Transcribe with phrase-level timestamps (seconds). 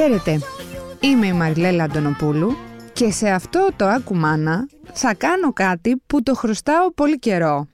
[0.00, 0.38] Χαίρετε,
[1.00, 2.56] είμαι η Μαριλέλα Αντωνοπούλου
[2.92, 7.68] και σε αυτό το Ακουμάνα θα κάνω κάτι που το χρωστάω πολύ καιρό.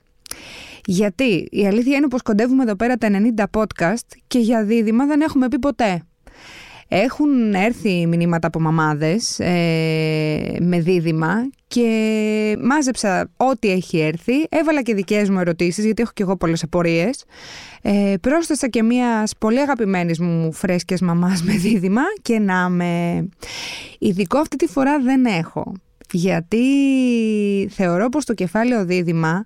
[0.85, 5.21] Γιατί η αλήθεια είναι πως κοντεύουμε εδώ πέρα τα 90 podcast και για δίδυμα δεν
[5.21, 6.03] έχουμε πει ποτέ.
[6.89, 14.47] Έχουν έρθει μηνύματα από μαμάδες ε, με δίδυμα και μάζεψα ό,τι έχει έρθει.
[14.49, 17.25] Έβαλα και δικές μου ερωτήσεις γιατί έχω και εγώ πολλές απορίες.
[17.83, 23.25] Ε, πρόσθεσα και μία πολύ αγαπημένης μου φρέσκες μαμάς με δίδυμα και να με...
[23.99, 25.73] Ειδικό αυτή τη φορά δεν έχω.
[26.13, 26.59] Γιατί
[27.73, 29.45] θεωρώ πως το κεφάλαιο δίδυμα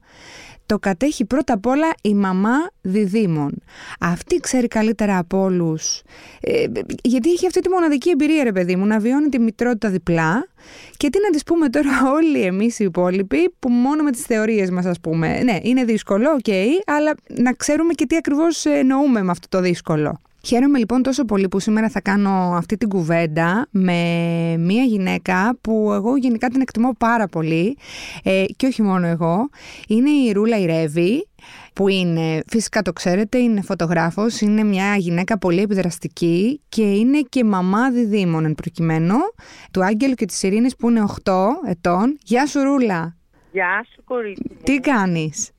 [0.70, 3.62] το κατέχει πρώτα απ' όλα η μαμά διδύμων.
[4.01, 6.02] Αυτή ξέρει καλύτερα από όλους.
[6.41, 6.66] Ε,
[7.02, 10.47] γιατί έχει αυτή τη μοναδική εμπειρία, ρε παιδί μου, να βιώνει τη μητρότητα διπλά.
[10.97, 14.70] Και τι να της πούμε τώρα όλοι εμείς οι υπόλοιποι, που μόνο με τις θεωρίες
[14.70, 15.42] μας, ας πούμε.
[15.42, 16.48] Ναι, είναι δύσκολο, οκ,
[16.86, 20.20] αλλά να ξέρουμε και τι ακριβώς εννοούμε με αυτό το δύσκολο.
[20.44, 23.92] Χαίρομαι λοιπόν τόσο πολύ που σήμερα θα κάνω αυτή την κουβέντα με
[24.58, 27.77] μία γυναίκα που εγώ γενικά την εκτιμώ πάρα πολύ
[28.22, 29.48] ε, και όχι μόνο εγώ.
[29.88, 31.28] Είναι η Ρούλα Ιρεύη
[31.72, 37.44] που είναι, φυσικά το ξέρετε, είναι φωτογράφος, είναι μια γυναίκα πολύ επιδραστική και είναι και
[37.44, 39.16] μαμά διδήμων εν προκειμένου
[39.70, 41.33] του Άγγελου και της Ειρήνης που είναι 8
[41.66, 42.18] ετών.
[42.22, 43.16] Γεια σου Ρούλα!
[43.52, 44.56] Γεια σου κορίτσι μου.
[44.62, 45.50] Τι κάνεις;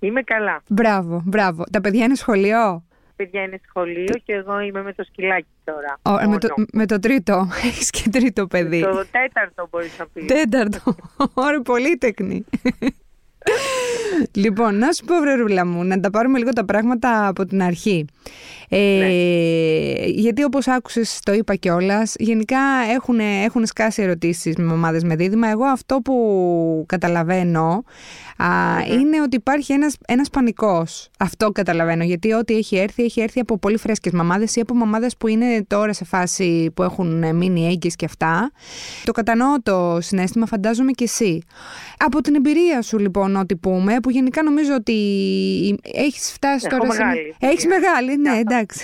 [0.00, 0.62] Είμαι καλά.
[0.68, 1.64] Μπράβο, μπράβο.
[1.72, 2.84] Τα παιδιά είναι σχολείο;
[3.18, 5.98] Παιδιά είναι σχολείο και εγώ είμαι με το σκυλάκι τώρα.
[6.02, 7.48] Ο, με, το, με το τρίτο.
[7.68, 8.80] Έχεις και τρίτο παιδί.
[8.80, 10.24] Το τέταρτο μπορείς να πεις.
[10.26, 10.94] Τέταρτο.
[11.46, 12.44] Ωραία, πολύτεκνη.
[14.44, 18.04] λοιπόν, να σου πω, βρερούλα μου, να τα πάρουμε λίγο τα πράγματα από την αρχή.
[18.68, 20.06] Ε, ναι.
[20.06, 22.58] Γιατί όπως άκουσες, το είπα κιόλας, γενικά
[22.94, 25.48] έχουν, έχουν σκάσει ερωτήσεις με μαμάδες με δίδυμα.
[25.48, 27.84] Εγώ αυτό που καταλαβαίνω
[28.90, 31.10] είναι ότι υπάρχει ένας, ένας πανικός.
[31.18, 35.16] Αυτό καταλαβαίνω, γιατί ό,τι έχει έρθει, έχει έρθει από πολύ φρέσκες μαμάδες ή από μαμάδες
[35.16, 38.50] που είναι τώρα σε φάση που έχουν μείνει έγκυες και αυτά.
[39.04, 41.42] Το κατανοώ το συνέστημα, φαντάζομαι και εσύ.
[41.96, 44.94] Από την εμπειρία σου λοιπόν, ό,τι πούμε, που γενικά νομίζω ότι
[45.82, 47.34] έχεις φτάσει Έχω τώρα μεγάλη.
[47.38, 47.46] σε...
[47.46, 48.80] Έχεις μεγάλη, ναι, εντάξει.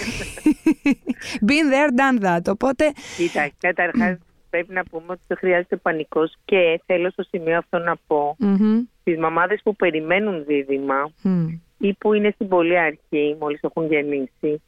[1.48, 2.92] Been there, done that, οπότε...
[3.16, 4.16] Κοίτα, καταρχάς
[4.54, 8.86] πρέπει να πούμε ότι δεν χρειάζεται πανικός και θέλω στο σημείο αυτό να πω Mm-hmm.
[9.00, 11.58] στις μαμάδες που περιμένουν δίδυμα Mm.
[11.78, 14.62] ή που είναι στην πολύ αρχή, μόλις έχουν γεννήσει.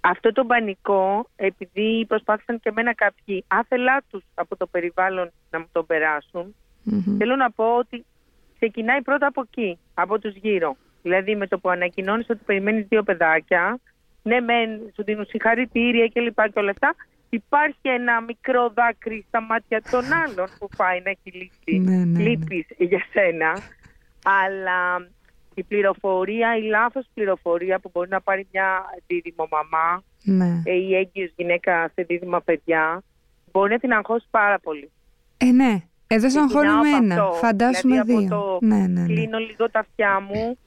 [0.00, 5.68] Αυτό το πανικό, επειδή προσπάθησαν και εμένα κάποιοι άθελά τους από το περιβάλλον να μου
[5.72, 6.54] τον περάσουν,
[6.90, 7.16] Mm-hmm.
[7.18, 8.04] θέλω να πω ότι
[8.58, 10.76] ξεκινάει πρώτα από εκεί, από τους γύρω.
[11.02, 13.78] Δηλαδή με το που ανακοινώνεις ότι περιμένεις δύο παιδάκια,
[14.22, 16.94] ναι μεν σου δίνουν συγχαρητήρια και λοιπά και όλα αυτά,
[17.36, 22.04] υπάρχει ένα μικρό δάκρυ στα μάτια των άλλων που πάει να έχει λύσει Ναι, ναι,
[22.04, 22.18] ναι.
[22.28, 23.58] λύπης για σένα.
[24.24, 25.08] Αλλά
[25.54, 30.62] η πληροφορία, η λάθος πληροφορία που μπορεί να πάρει μια δίδυμο μαμά Ναι.
[30.64, 33.02] ε, ή έγκυος γυναίκα σε δίδυμα παιδιά,
[33.52, 34.90] μπορεί να την αγχώσει πάρα πολύ.
[35.36, 35.82] Ε, ναι.
[36.06, 37.22] Εδώ σαν χώρο Ξεκινάω από ένα.
[37.22, 37.34] αυτό.
[37.36, 38.36] Φαντάσουμε δηλαδή δύο.
[38.36, 39.06] Από το Ναι, ναι, ναι.
[39.06, 40.58] κλείνω λίγο τα αυτιά μου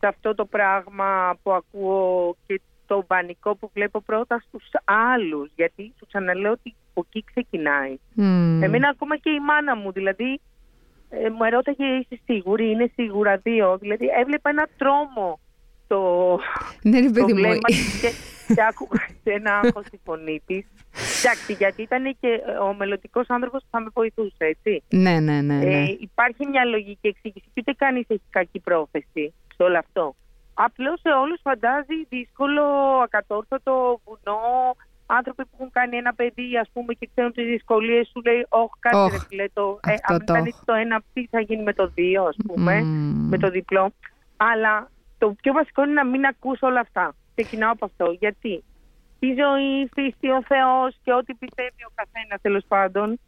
[0.00, 5.50] σε αυτό το πράγμα που ακούω και το πανικό που βλέπω πρώτα στους άλλους.
[5.54, 7.94] Γιατί σου ξαναλέω ότι από εκεί ξεκινάει.
[8.14, 8.62] Μμμ.
[8.62, 10.40] Εμένα ακόμα και η μάνα μου, δηλαδή,
[11.08, 13.78] ε, μου ερώταγε είσαι σίγουρη, είναι σίγουρα δύο.
[13.80, 15.40] Δηλαδή έβλεπα ένα τρόμο
[15.86, 16.00] το,
[16.82, 17.38] Ναι, ρε το παιδί μου.
[17.38, 18.10] βλέμμα της και,
[18.54, 20.66] και άκουγα σε ένα άγχος στη φωνή της.
[21.18, 24.82] Εντάξει, γιατί ήταν και ε, ο μελλοντικός άνθρωπος που θα με βοηθούσε, έτσι.
[24.88, 25.56] Ναι, ναι, ναι.
[25.56, 25.82] ναι.
[25.82, 30.14] Ε, υπάρχει μια λογική εξήγηση και ούτε κανείς έχει κακή πρόθεση σε όλο αυτό.
[30.66, 32.62] Απλώς σε όλους φαντάζει δύσκολο,
[33.04, 34.40] ακατόρθωτο, βουνό.
[35.06, 38.72] Άνθρωποι που έχουν κάνει ένα παιδί, ας πούμε, και ξέρουν τις δυσκολίες, σου λέει: Όχι,
[38.78, 40.64] κάτσε Όχ, ρε φίλε, το, ε, αυτό αν το κάνει όχ.
[40.64, 43.28] το ένα, τι θα γίνει με το δύο, ας πούμε, Μμμ.
[43.28, 43.92] με το διπλό.
[44.36, 47.14] Αλλά το πιο βασικό είναι να μην ακούς όλα αυτά.
[47.34, 48.16] Ξεκινάω από αυτό.
[48.18, 48.64] Γιατί;
[49.18, 53.20] Η ζωή, η φύση, ο Θεός και ό,τι πιστεύει ο καθένας τέλος πάντων,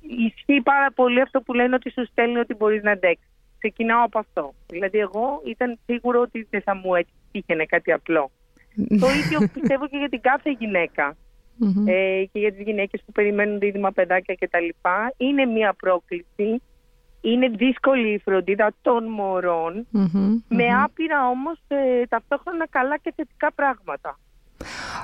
[0.00, 3.28] ισχύει πάρα πολύ αυτό που λένε ότι σου στέλνει ότι μπορείς να αντέξεις.
[3.58, 4.54] Ξεκινάω από αυτό.
[4.66, 8.30] Δηλαδή, εγώ ήταν σίγουρο ότι δεν θα μου έτυχαινε κάτι απλό.
[9.00, 11.16] το ίδιο πιστεύω και για την κάθε γυναίκα.
[11.58, 11.86] Μμμ.
[11.86, 14.68] Ε, και για τις γυναίκες που περιμένουν δίδυμα παιδάκια κτλ.
[15.16, 16.62] Είναι μια πρόκληση.
[17.20, 19.86] Είναι δύσκολη η φροντίδα των μωρών.
[19.90, 20.40] Μμμ.
[20.48, 24.18] Με άπειρα όμως ε, ταυτόχρονα καλά και θετικά πράγματα.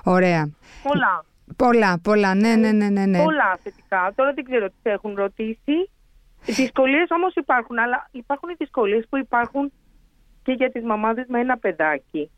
[0.05, 0.51] Ωραία.
[0.83, 1.25] Πολλά.
[1.57, 2.35] Πολλά, πολλά.
[2.35, 3.07] Ναι, ναι, ναι, ναι.
[3.07, 3.23] ναι.
[3.23, 4.13] Πολλά θετικά.
[4.15, 5.91] Τώρα δεν ξέρω τι σε έχουν ρωτήσει.
[6.47, 9.73] Οι δυσκολίες όμως υπάρχουν, αλλά υπάρχουν οι δυσκολίες που υπάρχουν
[10.43, 12.31] και για τις μαμάδες με ένα παιδάκι.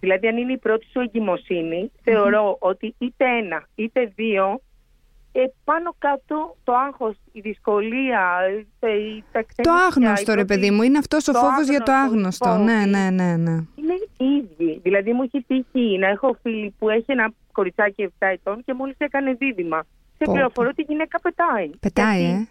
[0.00, 4.60] Δηλαδή αν είναι η πρώτη σου εγκυμοσύνη, θεωρώ ότι είτε ένα είτε δύο,
[5.32, 8.22] ε, πάνω κάτω το άγχος, η δυσκολία,
[8.80, 10.82] ε, η, τα Το ξενύχια, άγνωστο, η ρε πρώτη- παιδί μου.
[10.82, 12.72] Είναι αυτός ο το φόβος για το άγνωστο, άγνωστο.
[12.72, 12.90] οι Ναι, φόβοι.
[12.90, 13.50] ναι, ναι, ναι.
[13.74, 14.80] είναι, οι ίδιοι.
[14.82, 18.94] Δηλαδή μου έχει τύχει να έχω φίλη που έχει ένα κοριτσάκι 7 ετών και μόλις
[18.98, 19.84] έκανε δίδυμα.
[20.18, 21.70] Σε Πω, πληροφορώ ότι η γυναίκα πετάει.
[21.80, 22.48] Πετάει, Γιατί- ε.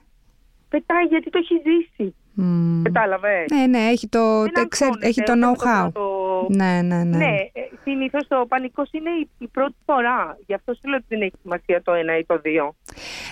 [0.74, 2.16] Πετάει γιατί το έχει ζήσει.
[2.34, 2.82] Μμ.
[2.84, 5.90] Κατάλαβες; Ναι, ναι, έχει το, Δεν τε- ξέρει- αγχώνεται, έχει το ούτε με know-how.
[5.94, 7.18] πρώτο- Ναι, ναι, ναι.
[7.18, 7.36] Ναι,
[7.84, 10.38] συνήθως ο πανικός είναι η, η πρώτη φορά.
[10.46, 12.76] Γι' αυτό σου λέω ότι δεν έχει σημασία το ένα ή το δύο.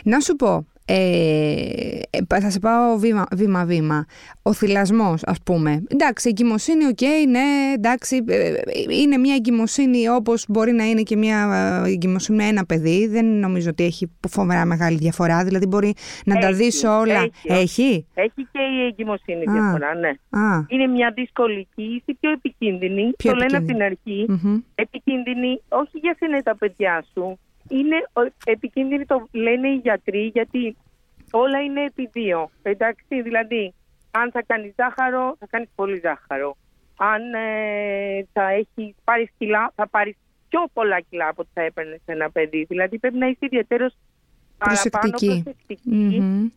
[0.04, 4.06] Να σου πω, ε, ε, θα σε πάω βήμα- βήμα-βήμα.
[4.42, 5.84] Ο θηλασμός, ας πούμε.
[5.88, 8.54] Εντάξει, η εγκυμοσύνη, οκ, ναι, εντάξει, ε,
[9.02, 11.50] είναι μια εγκυμοσύνη όπως μπορεί να είναι και μια
[11.86, 13.08] ε, εγκυμοσύνη με ένα παιδί.
[13.08, 15.44] Δεν νομίζω ότι έχει φοβερά μεγάλη διαφορά.
[15.44, 15.94] Δηλαδή μπορεί
[16.26, 17.14] να τα Έχει, δεις όλα.
[17.14, 17.32] έχει.
[17.62, 19.52] Έχει; Έχει και η εγκυμοσύνη Α.
[19.54, 20.10] διαφορά, ναι.
[20.40, 23.12] Α, Είναι μια δυσκολική ή πιο επικίνδυνη.
[23.18, 23.98] Πιο το λένε από επικίνδυνη.
[23.98, 24.48] την αρχή.
[24.48, 24.60] μμμ.
[24.76, 27.40] Επικίνδυνη όχι για σένα τα παιδιά σου.
[27.72, 30.78] Είναι ο- επικίνδυνη το λένε οι γιατροί γιατί
[31.32, 32.50] όλα είναι επί δύο.
[32.62, 33.74] Εντάξει, δηλαδή
[34.12, 36.58] αν θα κάνεις ζάχαρο θα κάνεις πολύ ζάχαρο.
[36.98, 40.16] Αν ε, θα έχεις πάρεις κιλά θα πάρεις
[40.50, 42.64] πιο πολλά κιλά από ό,τι θα έπαιρνες σε ένα παιδί.
[42.64, 43.94] Δηλαδή πρέπει να είσαι ιδιαίτερος
[44.58, 45.42] παραπάνω Προσεκτική.
[45.44, 45.90] προσεκτική
[46.20, 46.48] Μμμ.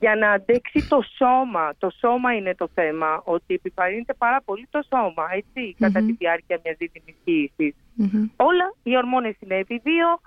[0.00, 1.72] για να αντέξει το σώμα.
[1.78, 6.06] Το σώμα είναι το θέμα, ότι επιβαρύνεται πάρα πολύ το σώμα, έτσι, κατά Μμμ.
[6.06, 7.74] τη διάρκεια μιας δίδυμης κύησης.
[7.94, 8.26] Μμμ.
[8.36, 10.20] Όλα, οι ορμόνες είναι επί δύο,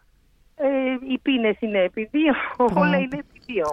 [0.56, 0.68] ε,
[1.14, 2.34] οι πείνες είναι επί δύο,
[2.82, 3.66] όλα είναι επί δύο.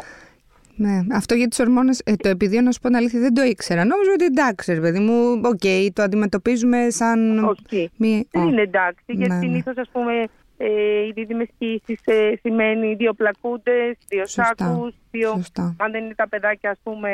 [0.77, 3.43] Ναι, αυτό για τι ορμόνες, ε, το επειδή να σου πω την αλήθεια, δεν το
[3.43, 3.85] ήξερα.
[3.85, 7.45] Νόμιζα ότι εντάξει, ρε παιδί μου, οκ, το αντιμετωπίζουμε σαν.
[7.45, 8.25] Όχι, Μία...
[8.31, 9.41] δεν Ω, είναι εντάξει, Ναι, γιατί ναι.
[9.41, 10.13] συνήθως ας πούμε
[10.57, 15.75] ε, οι δίδυμες κύησεις ε, σημαίνει δύο πλακούντες, δύο Σωστά, σάκους, δύο Σωστά.
[15.79, 17.11] αν δεν είναι τα παιδάκια ας πούμε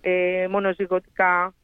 [0.00, 1.54] ε, μονοζυγωτικά.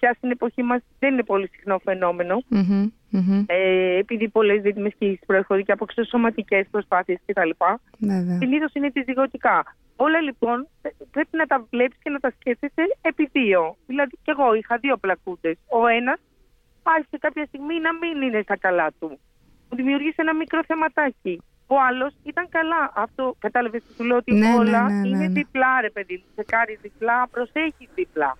[0.00, 2.42] Πια στην εποχή μας δεν είναι πολύ συχνό φαινόμενο.
[2.48, 3.44] Μμμ, μμμ.
[3.46, 7.50] Ε, επειδή πολλές δίδυμες κύησεις προέρχονται και από εξωσωματικές προσπάθειες κτλ.
[7.98, 8.36] Βέβαια.
[8.36, 9.76] Συνήθως είναι ζυγωτικά.
[9.96, 13.76] Όλα λοιπόν ε, πρέπει να τα βλέπεις και να τα σκέφτεσαι επί δύο.
[13.86, 15.56] Δηλαδή και εγώ είχα δύο πλακούντες.
[15.68, 16.18] Ο ένας
[16.82, 19.18] άρχισε κάποια στιγμή να μην είναι στα καλά του.
[19.68, 21.42] Μου δημιούργησε ένα μικρό θεματάκι.
[21.66, 22.92] Ο άλλος ήταν καλά.
[22.94, 25.28] Αυτό κατάλαβες τι σου λέω ότι Ναι, ναι, όλα ναι, ναι, είναι ναι.
[25.28, 26.32] διπλά ρε παιδί μου.
[26.34, 28.36] Σε κάνει διπλά, προσέχεις διπλά.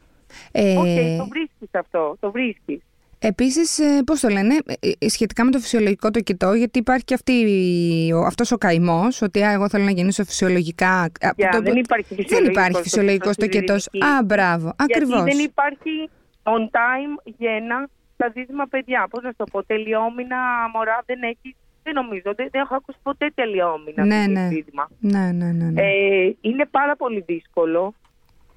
[0.52, 2.80] Ε, Οκ, το βρίσκεις αυτό, το βρίσκεις.
[3.18, 7.14] Επίσης, ε, πώς το λένε, ε, ε, σχετικά με το φυσιολογικό τοκετό, γιατί υπάρχει και
[7.14, 10.88] αυτή, η- ο, αυτός ο καημός, ότι α, εγώ θέλω να γεννήσω φυσιολογικά.
[11.00, 11.06] Α,
[11.36, 13.88] Για, το- δεν υπάρχει δεν φυσιολογικός υπάρχει φυσιολογικός στο τοκετός.
[13.92, 14.16] διδυμική.
[14.18, 15.14] Α, μπράβο, ακριβώς.
[15.22, 16.08] Γιατί δεν υπάρχει
[16.42, 19.06] on time γέννα στα δίδυμα παιδιά.
[19.10, 20.36] Πώς να σου το πω, τελειόμηνα
[20.74, 21.54] μωρά δεν έχεις.
[21.82, 24.48] Δεν νομίζω, δεν, δεν έχω ακούσει ποτέ τελειόμηνα Ναι, τέτοιο ναι.
[24.48, 24.88] δίδυμα.
[24.98, 25.64] Ναι, ναι, ναι.
[25.70, 25.82] ναι.
[25.82, 27.94] Ε, είναι πάρα πολύ δύσκολο.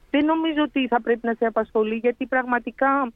[0.09, 3.11] Δεν νομίζω ότι θα πρέπει να σε απασχολεί γιατί πραγματικά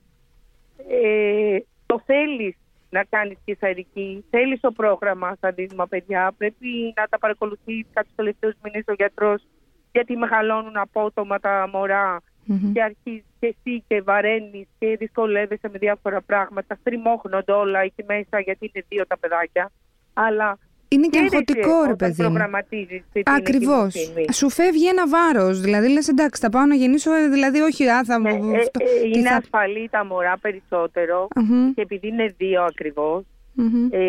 [0.90, 2.56] ε, το θέλεις
[2.90, 8.54] να κάνεις κεσαρική, θέλεις το πρόγραμμα στα δίδυμα παιδιά, πρέπει να τα παρακολουθείς κάποιους τελευταίους
[8.63, 9.44] μήνες ο γιατρός
[9.92, 12.74] γιατί μεγαλώνουν απότομα τα μωρά Μμμ.
[12.74, 18.40] και αρχίζεις και εσύ και βαραίνεις και δυσκολεύεσαι με διάφορα πράγματα, στριμώχνονται όλα εκεί μέσα
[18.40, 19.72] γιατί είναι δύο τα παιδάκια,
[20.13, 20.57] αλλά
[20.94, 22.30] Είναι και χαίρεσαι αγχωτικό, ρε όταν παιδί μου.
[22.30, 23.95] προγραμματίζεις την Ακριβώς.
[23.95, 24.34] εγκυμοσύνη.
[24.34, 25.62] Σου φεύγει ένα βάρος.
[25.62, 27.13] Δηλαδή λες, εντάξει, θα πάω να γεννήσω.
[27.13, 28.54] ε, Δηλαδή, όχι, α, θα Ε, μου.
[28.56, 32.62] ε, αυτό- ε, τι είναι θα- ασφαλή τα μωρά περισσότερο Μμμ, και επειδή είναι δύο
[32.63, 33.24] ακριβώς
[33.54, 33.88] μμμ.
[33.92, 34.00] ε,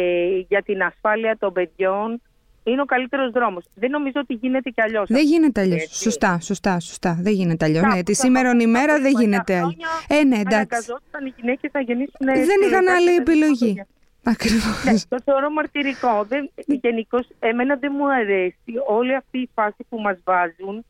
[0.48, 2.20] για την ασφάλεια των παιδιών
[2.66, 3.64] είναι ο καλύτερος δρόμος.
[3.74, 5.06] Δεν νομίζω ότι γίνεται κι αλλιώς.
[5.08, 5.82] Δεν γίνεται αλλιώς.
[5.82, 6.02] Έτσι.
[6.02, 7.18] Σωστά, σωστά, σωστά.
[7.20, 7.82] Δεν γίνεται αλλιώς.
[7.82, 9.76] Κάπου Ναι, τη θα σήμερον πάμε ημέρα πριν δεν παλιά γίνεται αλλιώς.
[10.08, 10.56] χρόνια, Ε, ναι, εντάξει.
[10.70, 13.82] Αναγκαζόταν οι γυναίκες να γεννήσουν Δεν είχαν συλλογικά άλλη και επιλογή.
[14.24, 14.32] Παιδιά.
[14.32, 14.84] Ακριβώς.
[14.84, 16.24] Ναι, το θεωρώ μαρτυρικό.
[16.28, 20.84] Δεν, γενικώς, εμένα δεν μου αρέσει όλη αυτή η φάση που μας βάζουν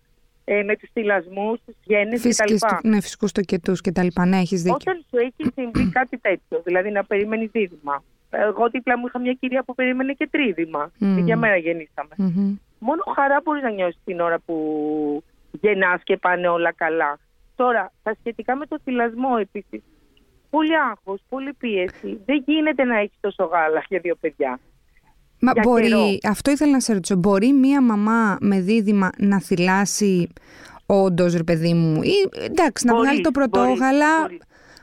[0.44, 2.88] ε, με τους θυλασμούς, τους γέννες κτλ.
[2.88, 4.26] Ναι, φυσικούς τοκετούς και τα λοιπά.
[4.26, 4.76] Ναι, έχεις δίκιο.
[4.80, 8.02] Όταν σου έχει συμβεί κάτι τέτοιο, δηλαδή να περιμένεις δίδυμα.
[8.30, 10.90] Εγώ δίπλα μου είχα μια κυρία που περίμενε και τρίδημα.
[10.98, 11.18] Μμμ.
[11.18, 11.22] Mm.
[11.24, 12.14] Για μέρα γεννήσαμε.
[12.16, 12.56] Μμμ.
[12.78, 14.56] Μόνο χαρά μπορείς να νιώσεις την ώρα που
[15.60, 17.18] γεννάς και πάνε όλα καλά.
[17.56, 19.82] Τώρα, τα σχετικά με το θυλασμό επίσης.
[20.54, 22.20] Πολύ άγχος, πολύ πίεση.
[22.26, 24.58] Δεν γίνεται να έχεις τόσο γάλα για δύο παιδιά.
[25.40, 26.06] Μα για μπορεί, καιρό.
[26.28, 30.28] αυτό ήθελα να σε ρωτήσω, μπορεί μία μαμά με δίδυμα να θυλάσει
[30.86, 32.12] όντως, ρε παιδί μου, ή
[32.44, 34.20] εντάξει, να Μπορείς, βγάλει το πρωτόγαλα.
[34.20, 34.38] μπορείς,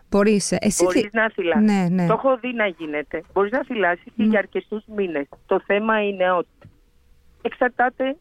[0.10, 0.52] Μπορείς.
[0.52, 1.64] ε, Εσύ Μπορείς θυ- να θυλάσει.
[1.64, 2.08] Ναι, ναι.
[2.08, 3.24] Το έχω δει να γίνεται.
[3.34, 5.28] Μπορείς να θυλάσεις και για αρκετούς μήνες.
[5.46, 6.50] Το θέμα είναι ότι
[7.42, 8.16] εξαρτάται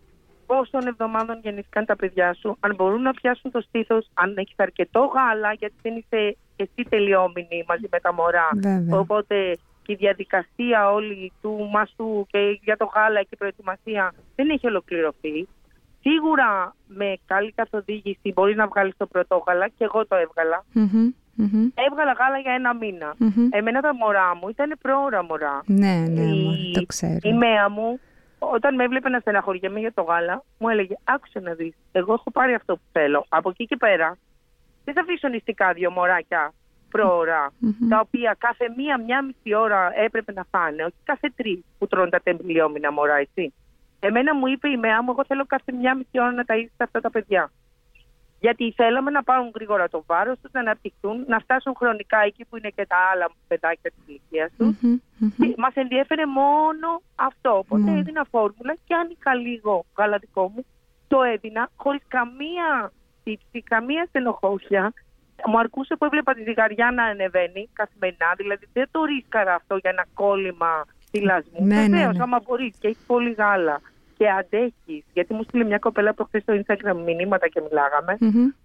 [0.46, 5.00] πόσων εβδομάδων γεννήθηκαν τα παιδιά σου, αν μπορούν να πιάσουν το στήθος, αν έχεις αρκετό
[5.14, 8.48] γάλα, γιατί δεν είσαι και εσύ τελειόμηνη μαζί με τα μωρά.
[8.54, 8.98] Βέβαια.
[8.98, 14.50] Οπότε και η διαδικασία όλη του μαστού και για το γάλα και η προετοιμασία δεν
[14.50, 15.48] έχει ολοκληρωθεί.
[16.00, 20.64] Σίγουρα με καλή καθοδήγηση μπορεί να βγάλεις το πρωτόγαλα και εγώ το έβγαλα.
[20.72, 23.14] Μμμ, μμμ, Έβγαλα γάλα για ένα μήνα.
[23.18, 23.48] μμμ.
[23.50, 25.62] Εμένα τα μωρά μου ήταν πρόωρα μωρά.
[25.66, 27.18] Ναι, ναι, η, μωρέ, το ξέρω.
[27.22, 28.00] η μέα μου,
[28.38, 31.74] όταν με έβλεπε να στεναχωριέμαι για το γάλα, μου έλεγε: Άκουσε να δεις.
[31.92, 33.24] Εγώ έχω πάρει αυτό που θέλω.
[33.28, 34.16] Από εκεί και πέρα,
[34.84, 36.52] δεν θα αφήσω νηστικά δύο μωράκια
[36.90, 37.52] προωρα
[37.88, 42.10] τα οποία κάθε μία, μία μισή ώρα έπρεπε να φάνε, όχι κάθε τρεις που τρώνε
[42.10, 43.52] τα τεμπιλιόμινα μωρά, έτσι.
[44.00, 47.00] Εμένα μου είπε η ΜΕΑ μου, εγώ θέλω κάθε μία μισή ώρα να ταΐσεις αυτά
[47.00, 47.50] τα παιδιά.
[48.40, 52.56] Γιατί θέλαμε να πάρουν γρήγορα το βάρος τους, να αναπτυχθούν, να φτάσουν χρονικά εκεί που
[52.56, 54.76] είναι και τα άλλα παιδάκια της ηλικίας τους.
[54.82, 57.58] Mm-hmm, Μας ενδιέφερε μόνο αυτό.
[57.58, 60.64] Οπότε έδινα φόρμουλα και άνοιγα λίγο γαλατικό μου.
[61.08, 62.92] Το έδινα χωρίς καμία
[63.30, 64.92] τύψη, καμία στενοχώρια.
[65.46, 68.32] Μου αρκούσε που έβλεπα τη ζυγαριά να ανεβαίνει καθημερινά.
[68.36, 71.66] Δηλαδή δεν το ρίσκαρα αυτό για ένα κόλλημα θυλασμού.
[71.66, 72.22] Ναι, Βεβαίω, ναι, ναι.
[72.22, 73.80] άμα μπορείς και έχεις πολύ γάλα
[74.16, 75.04] και αντέχεις.
[75.12, 78.18] Γιατί μου στείλει μια κοπέλα προχθές στο Instagram μηνύματα και μιλάγαμε.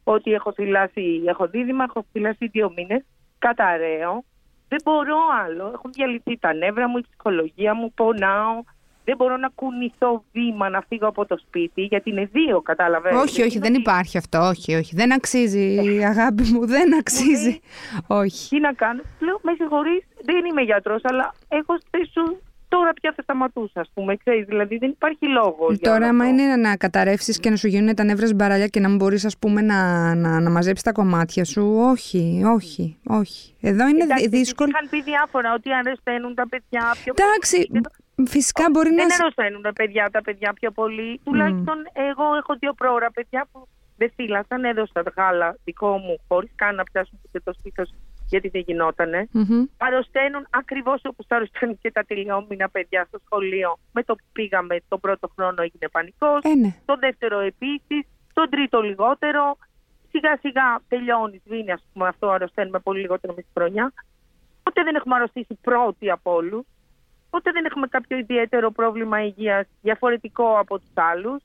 [0.03, 3.03] Ότι έχω θυλάσει, έχω δίδυμα, έχω θυλάσει δύο μήνες.
[3.39, 4.23] Καταραίω.
[4.67, 5.71] Δεν μπορώ άλλο.
[5.73, 8.63] Έχουν διαλυθεί τα νεύρα μου, η ψυχολογία μου, πονάω.
[9.05, 13.13] Δεν μπορώ να κουνηθώ βήμα να φύγω από το σπίτι, γιατί είναι δύο, κατάλαβες.
[13.15, 14.39] Όχι, όχι, δεν υπάρχει αυτό.
[14.39, 14.95] Όχι, όχι.
[14.95, 16.05] Δεν αξίζει, ε.
[16.05, 17.59] αγάπη μου, δεν αξίζει.
[18.07, 18.49] όχι.
[18.49, 19.01] Τι να κάνω.
[19.19, 21.73] Λέω, με συγχωρείς, δεν είμαι γιατρός, αλλά έχω
[22.13, 24.15] σου τώρα πια θα σταματούσα, ας πούμε.
[24.15, 25.77] Ξέρεις, δηλαδή δεν υπάρχει λόγο.
[25.81, 28.97] Τώρα, άμα είναι να καταρρεύσεις και να σου γίνουν τα νεύρα μπαραλιά και να μην
[28.97, 29.79] μπορείς, ας πούμε, να,
[30.15, 33.55] να, να μαζέψεις τα κομμάτια σου, όχι, όχι, όχι.
[33.61, 34.69] Εδώ είναι Εντάξει, δύσκολο.
[34.69, 37.81] Είχαν πει διάφορα ότι αρρωσταίνουν τα παιδιά πιο Εντάξει, πολύ.
[38.27, 39.05] Φυσικά μπορεί δεν να.
[39.05, 41.19] Δεν αρρωσταίνουν τα παιδιά, τα παιδιά πιο πολύ.
[41.19, 41.21] Mm.
[41.23, 43.67] Τουλάχιστον εγώ έχω δύο πρόωρα παιδιά που
[43.97, 47.93] δεν φύλασαν, έδωσα γάλα δικό μου χωρίς καν να πιάσουν το στήθος
[48.27, 49.29] γιατί δεν γινότανε.
[49.33, 49.69] Mm-hmm.
[49.77, 53.79] Αρρωσταίνουν ακριβώς όπως αρρωσταίνουν και τα τελειόμινα παιδιά στο σχολείο.
[53.91, 56.39] Με το που πήγαμε τον πρώτο χρόνο έγινε πανικός.
[56.43, 56.75] Ε, ναι.
[56.85, 58.07] Τον δεύτερο επίσης.
[58.33, 59.57] Τον τρίτο λιγότερο.
[60.09, 63.93] Σιγά σιγά τελειώνει, σβήνει, ας πούμε, αυτό αρρωσταίνουμε πολύ λιγότερο με τη χρονιά.
[64.63, 66.65] Ποτέ δεν έχουμε αρρωστήσει πρώτοι από όλους.
[67.35, 71.43] Ποτέ δεν έχουμε κάποιο ιδιαίτερο πρόβλημα υγείας διαφορετικό από τους άλλους.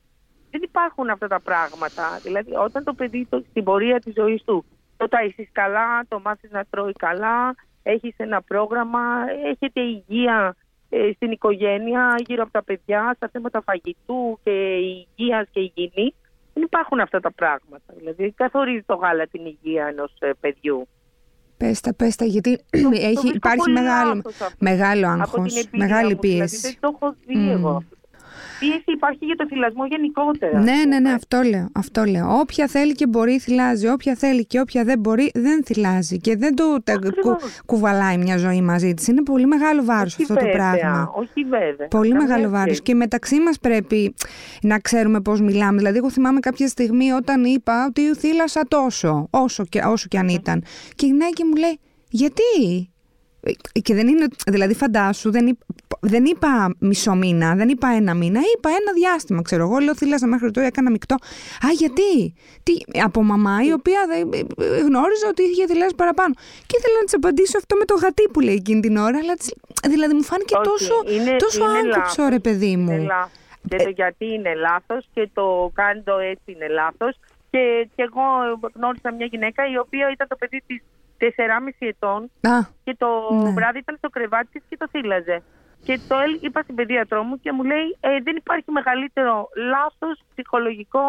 [0.51, 2.21] Δεν υπάρχουν αυτά τα πράγματα.
[2.23, 4.65] Δηλαδή, όταν το παιδί στην πορεία της ζωής του
[4.97, 9.01] το ταΐσεις καλά, το μάθεις να τρώει καλά, έχεις ένα πρόγραμμα,
[9.45, 10.57] έχετε υγεία
[10.89, 16.15] ε, στην οικογένεια, γύρω από τα παιδιά, στα θέματα φαγητού και υγείας και υγιεινής.
[16.55, 17.95] Δεν υπάρχουν αυτά τα πράγματα.
[17.97, 20.89] Δηλαδή καθορίζει το γάλα την υγεία ενός ε, παιδιού.
[21.61, 22.59] Πέστα, πέστα, γιατί
[22.93, 24.23] έχει, υπάρχει μεγάλο,
[24.59, 26.57] μεγάλο άγχος, μεγάλη δηλαδή, πίεση.
[26.57, 27.83] Δηλαδή, δεν το έχω δει εγώ
[28.61, 30.61] πίεση υπάρχει για το θυλασμό γενικότερα.
[30.61, 32.39] Ναι, ναι, ναι, αυτό λέω, αυτό λέω.
[32.39, 36.55] Όποια θέλει και μπορεί θυλάζει, όποια θέλει και όποια δεν μπορεί δεν θυλάζει και δεν
[36.55, 36.77] το
[37.21, 39.07] κου, κουβαλάει μια ζωή μαζί της.
[39.07, 41.13] Είναι πολύ μεγάλο βάρος αυτό βέβαια, το πράγμα.
[41.15, 41.89] Όχι βέβαια.
[41.89, 42.83] Πολύ μεγάλο βάρος.
[42.83, 44.15] Και μεταξύ μας πρέπει
[44.63, 45.77] να ξέρουμε πώς μιλάμε.
[45.77, 50.29] Δηλαδή, εγώ θυμάμαι κάποια στιγμή όταν είπα ότι θύλασα τόσο, όσο και, όσο και αν
[50.29, 50.65] ήταν.
[50.95, 52.43] Και η γυναίκα μου λέει, γιατί,
[53.83, 55.65] και δεν είναι, δηλαδή φαντάσου, δεν, είπα,
[56.01, 60.27] δεν είπα μισό μήνα, δεν είπα ένα μήνα, είπα ένα διάστημα, ξέρω εγώ, λέω θύλασα
[60.27, 61.15] μέχρι τώρα, έκανα μεικτό.
[61.67, 64.01] Α, γιατί, τι, από μαμά η οποία
[64.57, 66.35] γνώριζα ότι είχε θυλάσει παραπάνω.
[66.67, 69.35] Και ήθελα να της απαντήσω αυτό με το γατί που λέει εκείνη την ώρα, αλλά
[69.89, 72.93] δηλαδή μου φάνηκε τόσο, είναι, τόσο άγκοψο ρε παιδί μου.
[72.93, 73.39] Είναι λάθος.
[73.69, 77.17] Και το γιατί είναι λάθος και το κάνει το έτσι είναι λάθος.
[77.51, 78.23] Και, και εγώ
[78.75, 80.83] γνώρισα μια γυναίκα η οποία ήταν το παιδί της
[81.21, 81.27] 4,5
[81.79, 82.31] ετών
[82.85, 83.51] και το ναι.
[83.51, 85.43] βράδυ ήταν στο κρεβάτι της και το θύλαζε.
[85.83, 91.09] Και το είπα στην παιδίατρό μου και μου λέει ε, δεν υπάρχει μεγαλύτερο λάθος ψυχολογικό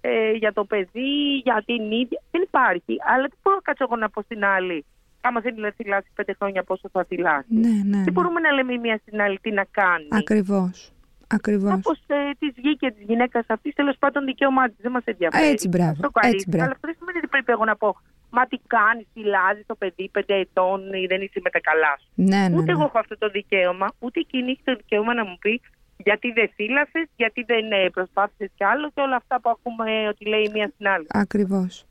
[0.00, 2.20] ε, για το παιδί, για την ίδια.
[2.30, 2.94] Δεν υπάρχει.
[3.12, 4.84] Αλλά τι μπορώ να κάτσω εγώ να πω στην άλλη.
[5.20, 7.46] Άμα θέλει να θυλάσει πέντε χρόνια πόσο θα θυλάσει.
[7.48, 8.10] Ναι, ναι, Τι ναι.
[8.10, 10.08] μπορούμε να λέμε η μία στην άλλη τι να κάνει.
[10.10, 10.92] Ακριβώς.
[11.26, 11.72] Ακριβώς.
[11.72, 14.76] Όπως ε, της βγήκε της γυναίκας αυτής, τέλος πάντων δικαίωμά της.
[14.80, 15.46] Δεν μας ενδιαφέρει.
[15.46, 16.00] Έτσι, μπράβο.
[16.22, 16.64] Έτσι, μπράβο.
[16.64, 17.96] Αλλά αυτό δεν σημαίνει ότι πρέπει εγώ να πω
[18.30, 22.08] Μα τι κάνει, φυλάζει το παιδί πέντε ετών ή δεν είσαι με τα καλά σου.
[22.14, 22.72] Ναι, ναι, ούτε ναι.
[22.72, 25.60] εγώ έχω αυτό το δικαίωμα, ούτε εκείνη έχει το δικαίωμα να μου πει
[25.96, 30.28] γιατί δεν φύλασες, γιατί δεν ε, προσπάθησες κι άλλο και όλα αυτά που ακούμε ότι
[30.28, 31.06] λέει η μία στην άλλη.
[31.08, 31.86] Ακριβώς.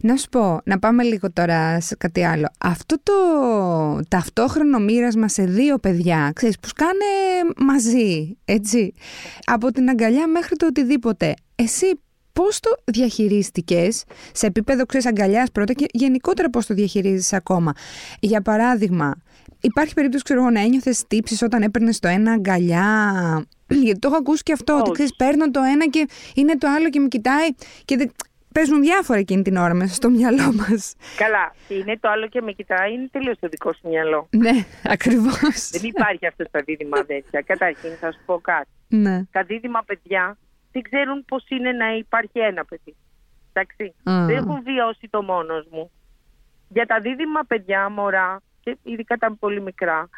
[0.00, 2.48] Να σου πω, να πάμε λίγο τώρα σε κάτι άλλο.
[2.58, 3.12] Αυτό το
[4.08, 7.12] ταυτόχρονο μοίρασμα σε δύο παιδιά, ξέρεις, που σκάνε
[7.56, 8.94] μαζί, έτσι,
[9.44, 11.34] από την αγκαλιά μέχρι το οτιδήποτε.
[11.54, 12.00] Εσύ
[12.32, 17.72] Πώς το διαχειρίστηκες σε επίπεδο ξέρεις αγκαλιάς πρώτα και γενικότερα πώς το διαχειρίζεσαι ακόμα.
[18.20, 19.14] Για παράδειγμα,
[19.60, 22.86] υπάρχει περίπτωση ξέρω, να ένιωθες τύψεις όταν έπαιρνες το ένα αγκαλιά.
[23.84, 26.90] Γιατί το έχω ακούσει και αυτό, ότι ξέρεις, παίρνω το ένα και είναι το άλλο
[26.90, 27.48] και με κοιτάει
[27.84, 28.12] και δεν...
[28.54, 30.94] παίζουν διάφορα εκείνη την ώρα μέσα στο μυαλό μας.
[31.16, 31.54] Καλά.
[31.68, 34.28] Είναι το άλλο και με κοιτάει, είναι τελείως το δικό σου μυαλό.
[34.30, 35.70] Ναι, ακριβώς.
[35.70, 37.40] Δεν υπάρχει αυτό στα δίδυμα τέτοια.
[37.40, 38.68] Καταρχήν, θα σου πω κάτι.
[38.88, 39.22] Ναι.
[39.32, 40.36] Τα δίδυμα παιδιά
[40.72, 42.96] δεν ξέρουν πώς είναι να υπάρχει ένα παιδί.
[43.52, 43.94] Εντάξει.
[44.02, 45.90] Δεν έχουν βιώσει το μόνος μου.
[46.68, 50.08] Για τα δίδυμα παιδιά, μωρά, και ειδικά τα πολύ μικρά,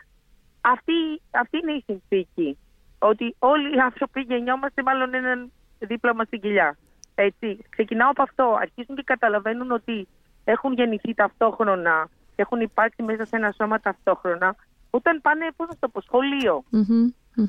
[0.61, 0.93] αυτή,
[1.31, 2.59] αυτή είναι η συνθήκη.
[2.99, 6.77] Ότι όλοι οι άνθρωποι γεννιόμαστε μάλλον έναν δίπλα μας στην κοιλιά.
[7.15, 7.59] Έτσι.
[7.69, 8.57] Ξεκινάω από αυτό.
[8.61, 10.09] Αρχίζουν και καταλαβαίνουν ότι
[10.45, 14.57] έχουν γεννηθεί ταυτόχρονα και έχουν υπάρξει μέσα σε ένα σώμα ταυτόχρονα,
[14.91, 16.65] όταν πάνε, πώς να το πω, σχολείο.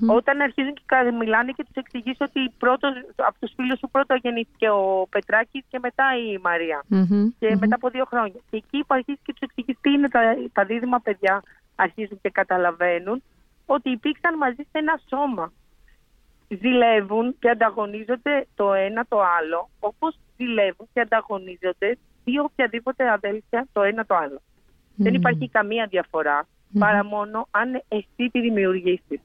[0.08, 4.70] Όταν αρχίζουν και μιλάνε και τους εξηγήσει ότι πρώτος, από τους φίλους σου πρώτα γεννήθηκε
[4.70, 6.84] ο Πετράκης και μετά η μαρια
[7.40, 8.40] Και μετά από δύο χρόνια.
[8.50, 10.22] Και εκεί που αρχίζεις και τους εξηγήσει τι είναι τα,
[10.54, 11.44] τα δίδυμα παιδιά,
[11.76, 13.24] αρχίζουν και καταλαβαίνουν
[13.66, 15.52] ότι υπήρξαν μαζί σε ένα σώμα.
[16.48, 23.82] Ζηλεύουν και ανταγωνίζονται το ένα το άλλο, όπως ζηλεύουν και ανταγωνίζονται δύο οποιαδήποτε αδέλφια το
[23.82, 24.42] ένα το άλλο.
[24.96, 26.48] Δεν υπάρχει καμία διαφορά
[26.80, 29.20] παρά μόνο αν εσύ τη δημιουργήσεις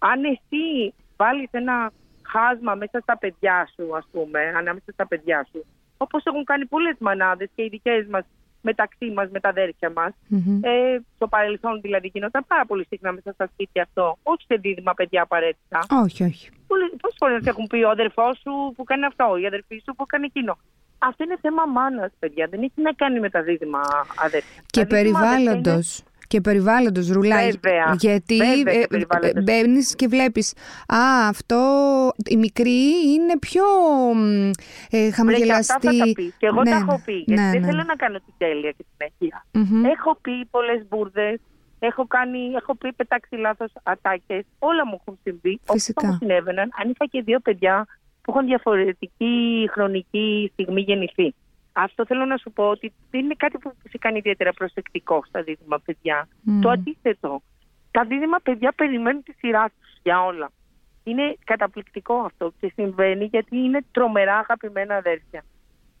[0.00, 1.92] αν εσύ βάλεις ένα
[2.22, 5.64] χάσμα μέσα στα παιδιά σου, ας πούμε, ανάμεσα στα παιδιά σου,
[5.96, 8.24] όπως έχουν κάνει πολλές μανάδες και οι δικές μας
[8.62, 10.12] μεταξύ μας, με τα αδέρφια μας.
[10.30, 10.58] Mm-hmm.
[10.60, 14.18] Ε, στο παρελθόν δηλαδή γινόταν πάρα πολύ συχνά μέσα στα σπίτια αυτό.
[14.22, 15.86] Όχι σε δίδυμα παιδιά απαραίτητα.
[16.04, 16.50] Όχι, όχι.
[17.00, 20.24] Πόσες φορές έχουν πει ο αδερφός σου που κάνει αυτό, η αδερφή σου που κάνει
[20.24, 20.58] εκείνο.
[20.98, 22.46] Αυτό είναι θέμα μάνας, παιδιά.
[22.50, 23.80] Δεν έχει να κάνει με τα δίδυμα
[24.16, 24.62] αδέρφια.
[24.66, 27.50] Και περιβάλλοντος και περιβάλλοντος ρουλάει.
[27.50, 27.94] Βέβαια.
[27.98, 30.52] Γιατί ε, μπαίνεις και βλέπεις,
[30.86, 31.60] α, αυτό
[32.24, 32.80] η μικρή
[33.14, 33.64] είναι πιο
[34.90, 35.72] ε, χαμογελαστή.
[35.72, 36.34] Αυτά θα πεις.
[36.38, 37.12] Και εγώ ναι, τα έχω πει.
[37.12, 37.66] Γιατί ναι, δεν ναι.
[37.66, 39.46] θέλω να κάνω την τέλεια και την αιχεια
[39.90, 41.38] Έχω πει πολλές μπουρδες.
[41.78, 44.44] Έχω, κάνει, έχω πει πετάξει λάθος ατάκες.
[44.58, 45.60] Όλα μου έχουν συμβεί.
[45.72, 46.08] Φυσικά.
[46.08, 46.68] Όπω συνέβαιναν.
[46.82, 47.86] Αν είχα και δύο παιδιά
[48.22, 51.34] που έχουν διαφορετική χρονική στιγμή γεννηθεί.
[51.72, 55.42] Αυτό θέλω να σου πω ότι δεν είναι κάτι που σε κάνει ιδιαίτερα προσεκτικό στα
[55.42, 56.28] δίδυμα παιδιά.
[56.60, 57.42] Το αντίθετο.
[57.90, 60.50] Τα δίδυμα παιδιά περιμένουν τη σειρά τους για όλα.
[61.04, 65.44] Είναι καταπληκτικό αυτό και συμβαίνει γιατί είναι τρομερά αγαπημένα αδέρφια.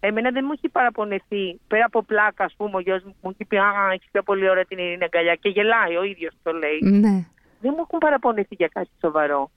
[0.00, 3.44] Εμένα δεν μου έχει παραπονεθεί πέρα από πλάκα, ας πούμε, ο γιος μου μου έχει
[3.44, 6.78] πει Α, έχεις πιο πολύ ώρα την Ειρήνη αγκαλιά και γελάει ο ίδιος το λέει.
[6.82, 7.26] Ναι.
[7.60, 9.50] Δεν μου έχουν παραπονεθεί για κάτι σοβαρό.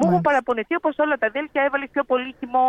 [0.00, 2.64] Μου έχουν παραπονεθεί όπως όλα τα αδέλφια έβαλε πιο πολύ χυμό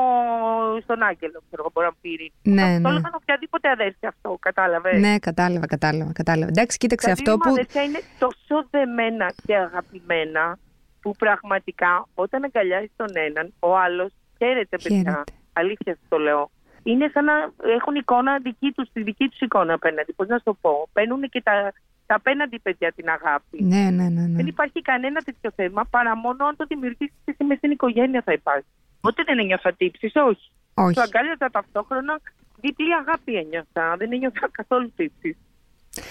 [0.83, 1.41] στον Άγγελο.
[1.47, 2.31] Ξέρω εγώ, μπορεί να πει.
[2.41, 2.81] Ναι, ναι.
[2.81, 5.00] Το έλεγαν οποιαδήποτε αδέλφια αυτό, κατάλαβες.
[5.00, 6.11] Ναι, κατάλαβα, κατάλαβα.
[6.11, 6.50] κατάλαβα.
[6.50, 7.44] Εντάξει, κοίταξε τα αυτό που.
[7.44, 10.57] Τα αδέλφια είναι τόσο δεμένα και αγαπημένα
[11.01, 15.24] που πραγματικά όταν αγκαλιάζει τον έναν, ο άλλος χαίρεται, παιδιά.
[15.53, 16.51] Αλήθεια το λέω.
[16.83, 17.33] Είναι σαν να
[17.77, 20.13] έχουν εικόνα δική τους, τη δική τους εικόνα απέναντι.
[20.13, 20.89] Πώς να σου το πω.
[20.94, 21.74] Παίρνουν και τα,
[22.11, 23.63] τα απέναντι παιδιά την αγάπη.
[23.63, 24.35] Ναι, ναι, ναι, ναι.
[24.39, 28.33] Δεν υπάρχει κανένα τέτοιο θέμα παρά μόνο αν το δημιουργήσεις εσύ με στην οικογένεια θα
[28.33, 28.71] υπάρχει.
[29.03, 30.47] Ούτε δεν ένιωθα τύψει, όχι.
[30.74, 30.95] όχι.
[30.95, 32.13] Το αγκάλιαζα ταυτόχρονα
[32.61, 33.95] διπλή αγάπη ένιωθα.
[33.97, 35.37] Δεν ένιωθα καθόλου τύψει.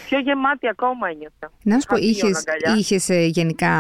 [0.07, 1.53] Πιο γεμάτη ακόμα ένιωθα.
[1.63, 2.45] Να σου πω, είχες,
[2.79, 3.75] είχες ε, γενικά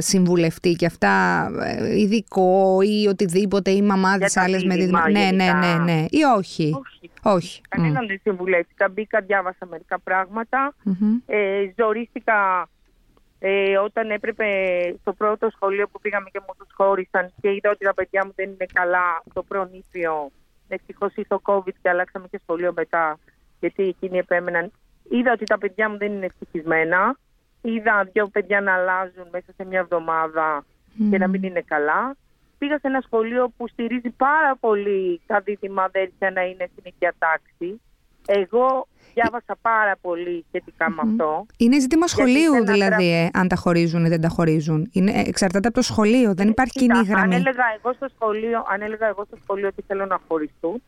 [0.00, 5.10] συμβουλευτεί και αυτά ε, ειδικό ή οτιδήποτε ή μαμάδες άλλες με δίδυμα.
[5.10, 6.04] Ναι, ναι, ναι, ναι.
[6.10, 6.74] Ή όχι.
[6.78, 7.10] Όχι.
[7.22, 7.60] όχι.
[7.68, 8.08] Κανέναν mm.
[8.08, 8.88] δεν συμβουλεύτηκα.
[8.88, 10.74] Μπήκα, διάβασα μερικά πράγματα.
[10.84, 11.22] Mm-hmm.
[11.26, 12.68] Ε, ζορίστηκα
[13.38, 14.46] ε, όταν έπρεπε
[15.00, 18.32] στο πρώτο σχολείο που πήγαμε και μου τους χώρισαν και είδα ότι τα παιδιά μου
[18.34, 20.30] δεν είναι καλά το προνήπιο.
[20.68, 23.18] Ευτυχώς ήρθε το COVID και αλλάξαμε και σχολείο μετά,
[23.60, 24.72] γιατί εκείνοι επέμεναν
[25.08, 27.16] Είδα ότι τα παιδιά μου δεν είναι ευτυχισμένα.
[27.60, 30.64] Είδα δύο παιδιά να αλλάζουν μέσα σε μια εβδομάδα
[31.10, 32.16] και να μην είναι καλά.
[32.58, 37.14] Πήγα σε ένα σχολείο που στηρίζει πάρα πολύ τα δίδυμα αδέρφια να είναι στην ίδια
[37.18, 37.80] τάξη.
[38.26, 41.46] Εγώ διάβασα πάρα πολύ σχετικά με αυτό.
[41.56, 44.88] Είναι ζήτημα σχολείου δηλαδή, ε, αν τα χωρίζουν ή δεν τα χωρίζουν.
[44.92, 47.34] Είναι, ε, εξαρτάται από το σχολείο, δεν υπάρχει κοινή γραμμή.
[47.34, 50.82] Αν έλεγα, εγώ στο σχολείο, αν έλεγα εγώ στο σχολείο ότι θέλω να χωριστούν,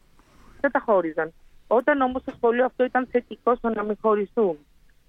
[0.60, 1.32] δεν τα χώριζαν.
[1.66, 4.58] Όταν όμως το σχολείο αυτό ήταν θετικό στο να μην χωριστούν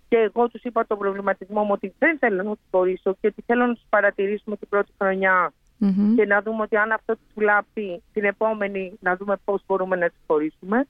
[0.09, 3.43] και εγώ τους είπα τον προβληματισμό μου ότι δεν θέλω να τους χωρίσω και ότι
[3.45, 4.91] θέλω να τους παρατηρήσουμε την πρώτη
[6.15, 10.07] και να δούμε ότι αν αυτό του βλάπτει την επόμενη να δούμε πώς μπορούμε να
[10.07, 10.87] τους χωρίσουμε.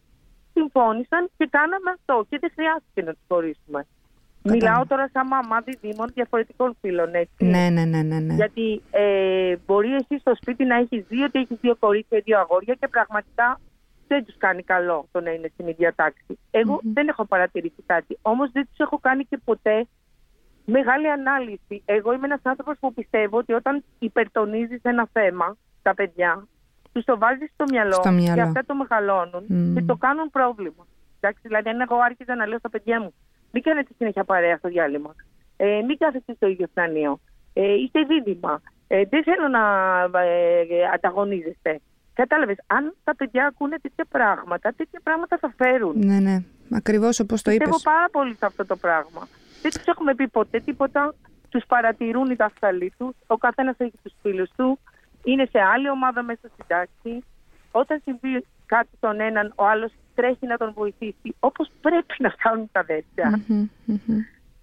[0.53, 3.85] Συμφώνησαν και κάναμε αυτό και δεν χρειάστηκε να τους χωρίσουμε.
[4.43, 7.45] Μιλάω τώρα σαν μαμά διδήμων διαφορετικών φίλων, έτσι.
[7.45, 8.19] Ναι, ναι, ναι, ναι.
[8.19, 8.33] ναι.
[8.33, 12.73] Γιατί ε, μπορεί εσύ στο σπίτι να έχεις δύο ότι έχεις δύο κορίτσια, δύο αγόρια
[12.73, 13.59] και πραγματικά
[14.07, 16.39] δεν τους κάνει καλό το να είναι στην ίδια τάξη.
[16.93, 18.17] δεν έχω παρατηρήσει κάτι.
[18.21, 19.87] Όμως δεν τους έχω κάνει και ποτέ
[20.65, 21.83] μεγάλη ανάλυση.
[21.85, 26.47] Εγώ είμαι ένας άνθρωπος που πιστεύω ότι όταν υπερτονίζεις ένα θέμα, τα παιδιά,
[26.91, 28.35] τους το βάζεις στο μυαλό, στο μυαλό.
[28.35, 30.87] και αυτά το μεγαλώνουν και το κάνουν πρόβλημα.
[31.19, 33.13] Εντάξει, δηλαδή, αν εγώ άρχιζα να λέω στα παιδιά μου,
[33.51, 35.15] μην κάνετε συνέχεια παρέα στο διάλειμμα.
[35.57, 37.19] Ε, μην κάθεστε στο ίδιο φτάνιο.
[37.53, 38.61] Ε, είστε δίδυμα.
[38.87, 39.61] Ε, δεν θέλω να
[40.19, 41.79] ε, ανταγωνίζεστε.
[42.15, 45.93] Κατάλαβες, αν τα παιδιά ακούνε τέτοια πράγματα, τέτοια πράγματα θα φέρουν.
[46.05, 46.43] Ναι, ναι.
[46.71, 47.67] Ακριβώς όπως το είπες.
[47.69, 49.27] Πιστεύω πάρα πολύ σε αυτό το πράγμα.
[49.61, 51.15] Δεν τους έχουμε πει ποτέ τίποτα.
[51.49, 53.15] Τους παρατηρούν οι δάσκαλοι τους.
[53.27, 54.79] Ο καθένας έχει τους φίλους του.
[55.23, 57.23] Είναι σε άλλη ομάδα μέσα στην τάξη.
[57.71, 62.69] Όταν συμβεί κάτι τον έναν, ο άλλος τρέχει να τον βοηθήσει όπως πρέπει να κάνουν
[62.71, 63.41] τα αδέρφια.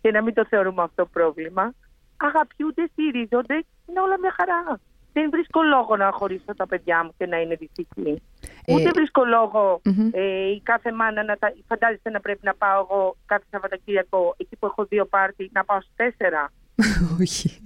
[0.01, 1.73] Και να μην το θεωρούμε αυτό πρόβλημα.
[2.17, 3.55] Αγαπιούνται, στηρίζονται,
[3.87, 4.81] είναι όλα μια χαρά.
[5.13, 8.23] Δεν βρίσκω λόγο να χωρίσω τα παιδιά μου και να είναι δυστυχή.
[8.65, 10.09] Ε, Ούτε βρίσκω λόγο μμμ.
[10.13, 11.53] ε, η κάθε μάνα να τα.
[11.69, 15.81] Φαντάζεστε να πρέπει να πάω εγώ κάθε Σαββατοκύριακο εκεί που έχω δύο πάρτι να πάω
[15.81, 16.53] στι τέσσερα.
[17.21, 17.63] όχι.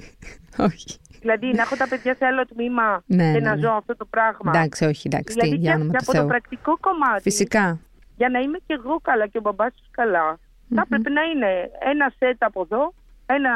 [0.59, 0.99] όχι.
[1.21, 3.61] δηλαδή να έχω τα παιδιά σε άλλο τμήμα Ναι, και ναι, να ναι.
[3.61, 4.53] ζω αυτό το πράγμα.
[4.55, 5.35] Εντάξει, όχι, εντάξει.
[5.35, 6.27] δηλαδή τι, για και, όνομα και του από το Θεού.
[6.27, 7.79] πρακτικό κομμάτι, Φυσικά.
[8.17, 10.39] για να είμαι και εγώ καλά και ο μπαμπάς τους καλά,
[10.75, 12.95] θα πρέπει να είναι ένα σετ από εδώ,
[13.27, 13.51] ένα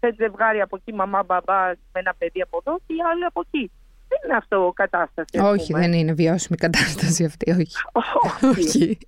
[0.00, 3.40] σετ ζευγάρι από εκεί, μαμά, μπαμπά, με ένα παιδί από εδώ και οι άλλοι από
[3.46, 3.70] εκεί.
[4.08, 5.38] Δεν είναι αυτό κατάσταση.
[5.38, 5.78] ας Όχι, πούμε.
[5.80, 7.66] δεν είναι βιώσιμη κατάσταση αυτή, όχι.
[8.46, 8.46] Όχι.
[8.46, 8.98] όχι.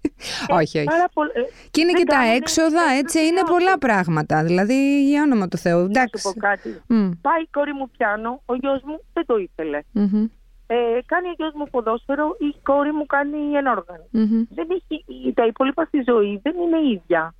[0.48, 0.85] όχι, όχι.
[0.87, 3.50] Πάρα πολλ- ε, Και είναι δεν και τα κάνουν έξοδα, έξω έτσι, στο είναι κοινό.
[3.52, 4.44] πολλά πράγματα.
[4.44, 5.78] Δηλαδή, για όνομα του Θεού.
[5.78, 6.22] Να σου Εντάξει.
[6.22, 6.83] πω κάτι.
[6.87, 9.81] Μμ, Πάει η κόρη μου πιάνο, ο γιος μου δεν το ήθελε.
[9.92, 10.24] μμμ,
[10.66, 10.76] Ε,
[11.07, 14.04] κάνει ο γιος μου ποδόσφαιρο, η κόρη μου κάνει ενόργανο.
[14.11, 14.42] μμμ.
[14.54, 17.35] Δεν έχει, τα υπόλοιπα στη ζωή δεν είναι ίδια.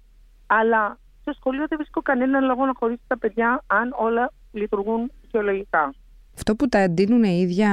[0.47, 0.99] Αλλά
[1.33, 5.95] στο σχολείο δεν βρίσκω κανέναν λόγο να χωρίσει τα παιδιά αν όλα λειτουργούν φυσιολογικά.
[6.35, 7.71] Αυτό που τα εντείνουν οι ίδια.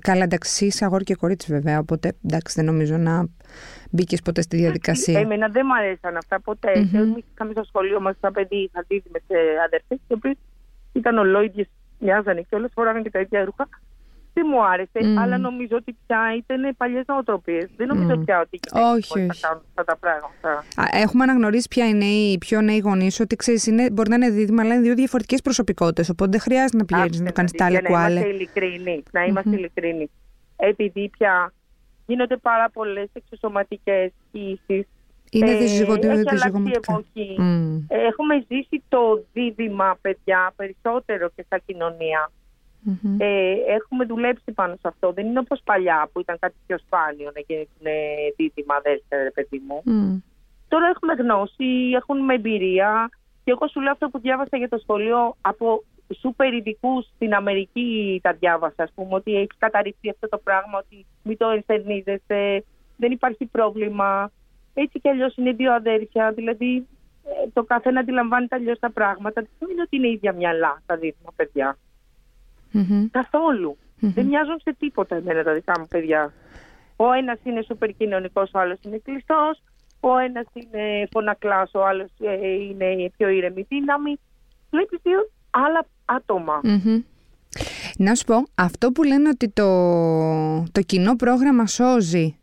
[0.00, 1.78] Καλά, εντάξει, είσαι αγόρι και κορίτσι βέβαια.
[1.78, 3.26] Οπότε εντάξει, δεν νομίζω να
[3.90, 5.20] μπήκες ποτέ στη διαδικασία.
[5.20, 6.78] Εμένα δεν μου αρέσαν αυτά ποτέ.
[6.78, 6.90] Μμμ.
[6.90, 9.20] Και Εμείς είχαμε στο σχολείο μας τα παιδί, είχα δει με
[9.66, 10.32] αδερφές, οι οποίε
[10.92, 11.66] ήταν ολόιδιες,
[11.98, 13.68] μοιάζανε και όλες φοράγαν και τα ίδια ρούχα.
[14.34, 15.18] Δεν μου άρεσε, Μμ.
[15.18, 17.70] αλλά νομίζω ότι πια ήταν παλιές νοοτροπίες.
[17.76, 18.24] Δεν νομίζω Μμ.
[18.24, 19.40] πια ότι οι γυναίκες Όχι, μπορείς να όχι.
[19.42, 20.50] κάνουν αυτά τα πράγματα.
[20.76, 24.30] Α, Έχουμε αναγνωρίσει πια οι νέοι, οι πιο νέοι γονείς, ότι ξέρεις, μπορεί να είναι
[24.30, 26.08] δίδυμα, αλλά είναι δύο διαφορετικές προσωπικότητες.
[26.08, 28.12] Οπότε δεν χρειάζεται να πηγαίνεις να το κάνεις τα για άλλα να κουάλε.
[28.20, 29.02] είμαστε ειλικρινεί.
[29.12, 30.10] Να είμαστε ειλικρινεί.
[30.56, 31.52] Επειδή πια
[32.06, 34.86] γίνονται πάρα πολλές εξωσωματικές κοίησει.
[35.30, 36.12] Είναι δυσζυγωτικό.
[36.12, 37.36] Έχει αλλάξει η εποχή.
[37.88, 42.30] Ε, Έχουμε ζήσει το δίδυμα, παιδιά, περισσότερο και στα κοινωνία.
[43.18, 45.12] Ε, έχουμε δουλέψει πάνω σε αυτό.
[45.12, 47.66] Δεν είναι όπως παλιά που ήταν κάτι πιο σπάνιο να γίνουν
[48.36, 49.82] δίδυμα αδέρφια, ρε παιδί μου.
[50.68, 53.10] Τώρα έχουμε γνώση, έχουμε εμπειρία.
[53.44, 55.82] Και εγώ σου λέω αυτό που διάβασα για το σχολείο από
[56.18, 61.06] σούπερ ειδικούς στην Αμερική τα διάβασα, ας πούμε, ότι έχει καταρριφθεί αυτό το πράγμα, ότι
[61.22, 62.64] μην το ενστερνίζεσαι,
[62.96, 64.30] δεν υπάρχει πρόβλημα.
[64.74, 66.86] Έτσι κι αλλιώς είναι δύο αδέρφια, δηλαδή
[67.24, 69.46] ε, το καθένα αντιλαμβάνεται αλλιώς τα πράγματα.
[69.58, 71.78] Δεν είναι ότι είναι ίδια μυαλά τα δίδυμα παιδιά.
[73.10, 73.76] Καθόλου.
[74.00, 76.32] Δεν μοιάζουν σε τίποτα εμένα τα δικά μου παιδιά.
[76.96, 79.62] Ο ένας είναι σούπερ κοινωνικός, ο άλλος είναι κλειστός.
[80.00, 82.10] Ο ένας είναι φωνακλάς, ο άλλος
[82.70, 84.18] είναι πιο ήρεμη δύναμη.
[84.70, 86.60] Βλέπεις δύο άλλα άτομα.
[87.96, 89.66] Να σου πω, αυτό που λένε ότι το,
[90.72, 92.36] το κοινό πρόγραμμα σώζει.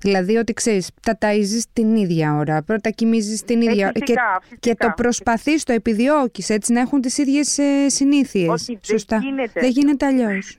[0.00, 4.38] Δηλαδή ότι ξέρεις, τα ταΐζεις την ίδια ώρα, πρώτα κοιμίζεις την ίδια ώρα και, φυσικά,
[4.40, 4.58] φυσικά.
[4.60, 8.48] και το προσπαθείς, το επιδιώκεις έτσι να έχουν τις ίδιες ε, συνήθειες.
[8.48, 9.16] Όχι, δεν Σωστά.
[9.16, 9.60] γίνεται.
[9.60, 10.58] Δεν γίνεται αλλιώς.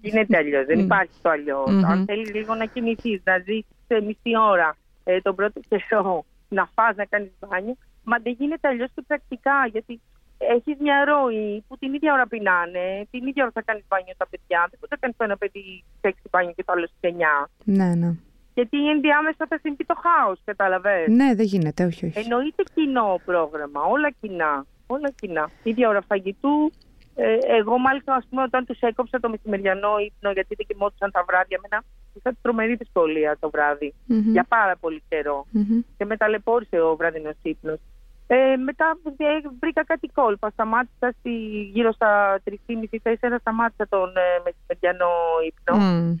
[0.00, 1.70] Γίνεται αλλιώς, δεν υπάρχει το αλλιώς.
[1.70, 1.84] Μμμ.
[1.84, 3.66] Αν θέλεις λίγο να κοιμηθείς, να ζήσει
[4.06, 8.88] μισή ώρα ε, τον πρώτο καιρό, να φας, να κάνεις μπάνιο, μα δεν γίνεται αλλιώς
[8.94, 9.66] και πρακτικά.
[9.72, 10.00] Γιατί
[10.38, 14.26] έχεις μια ροή που την ίδια ώρα πεινάνε, την ίδια ώρα θα κάνεις μπάνιο τα
[14.30, 14.66] παιδιά.
[14.70, 17.50] Δεν μπορεί να κάνεις το ένα παιδί σε 6 μπάνιο και το άλλο σε 9.
[17.64, 18.10] ναι, ναι.
[18.54, 21.10] Γιατί ενδιάμεσα θα συμβεί το χάος, καταλαβαίνετε.
[21.10, 22.18] Ναι, δεν γίνεται, όχι, όχι.
[22.18, 24.66] Εννοείται κοινό πρόγραμμα, όλα κοινά.
[24.86, 25.50] Όλα κοινά.
[25.62, 26.72] Ίδια ώρα φαγητού.
[27.16, 31.24] Ε, εγώ, μάλιστα, ας πούμε, όταν τους έκοψα το μεσημεριανό ύπνο, γιατί δεν κοιμόντουσαν τα
[31.28, 34.30] βράδια, μένα είχα τρομερή δυσκολία το βράδυ Μμμ.
[34.30, 35.46] για πάρα πολύ καιρό.
[35.50, 35.80] Μμμ.
[35.96, 37.78] Και με ταλαιπώρησε ο βραδινός ύπνος.
[38.26, 39.24] Ε, μετά ε,
[39.60, 40.50] βρήκα κάτι κόλπα.
[40.50, 41.30] Σταμάτησα στη,
[41.72, 45.12] γύρω στα 3.30-4 σταμάτησα τον ε, μεσημεριανό
[45.46, 45.76] ύπνο.
[45.76, 46.14] Μμ.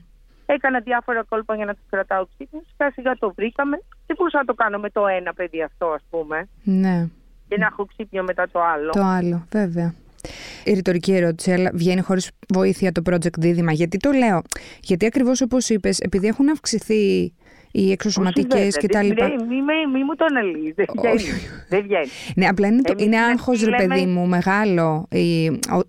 [0.46, 2.62] Έκανα διάφορα κόλπα για να τους κρατάω ξύπνου.
[2.76, 3.76] Σιγά σιγά το βρήκαμε.
[4.06, 6.48] Δεν μπορούσα να το κάνω με το ένα παιδί αυτό, ας πούμε.
[6.62, 7.06] Ναι,
[7.48, 8.90] Και να έχω ξύπνιο μετά το άλλο.
[8.90, 9.94] το άλλο, βέβαια.
[10.64, 13.72] Η ρητορική ερώτηση, αλλά βγαίνει χωρίς βοήθεια το project δίδυμα.
[13.72, 14.42] Γιατί το λέω,
[14.80, 17.32] Γιατί ακριβώς όπως είπες, επειδή έχουν αυξηθεί
[17.76, 19.10] οι εξωσωματικές Όχι, βέβαια.
[19.12, 19.20] κτλ.
[19.22, 20.72] Δεν- Μη, μη, μη μου το αναλύει.
[20.76, 21.14] Δεν βγαίνει.
[21.14, 21.30] Όχι.
[21.68, 22.06] Δεν βγαίνει.
[22.36, 25.06] Ναι, απλά είναι, το, Εμείς είναι λέμε- άγχος ρε λέμε- παιδί μου μεγάλο.
[25.10, 25.80] Η, ο,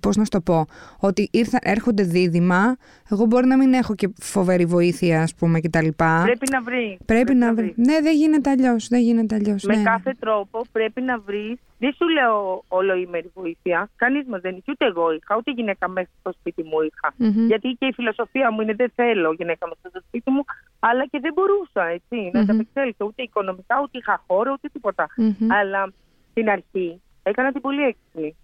[0.00, 0.66] πώς να σου το πω.
[0.98, 2.76] Ότι ήρθα, έρχονται δίδυμα.
[3.10, 5.78] Εγώ μπορεί να μην έχω και φοβερή βοήθεια, ας πούμε, κτλ.
[5.78, 6.96] Πρέπει να βρεις.
[7.04, 7.72] Πρέπει να βρεις.
[7.76, 8.88] Ναι, δεν γίνεται αλλιώς.
[8.88, 9.62] Δεν γίνεται αλλιώς.
[9.64, 11.54] Με ναι, κάθε τρόπο πρέπει να βρεις.
[11.78, 13.90] Δεν σου λέω ολοήμερη βοήθεια.
[13.96, 14.70] Κανείς μα δεν είχε.
[14.70, 17.14] Ούτε εγώ είχα, ούτε γυναίκα μέσα στο σπίτι μου είχα.
[17.16, 17.46] Μμμ.
[17.46, 20.44] Γιατί και η φιλοσοφία μου είναι δεν θέλω γυναίκα μέσα στο σπίτι μου,
[20.78, 22.60] αλλά και δεν μπορούσα έτσι, να τα Μμμ.
[22.60, 25.06] απεξέλθω ούτε οικονομικά, ούτε είχα χώρο, ούτε τίποτα.
[25.16, 25.52] Μμμ.
[25.52, 25.92] Αλλά
[26.30, 28.36] στην αρχή έκανα την πολύ έξυπνη.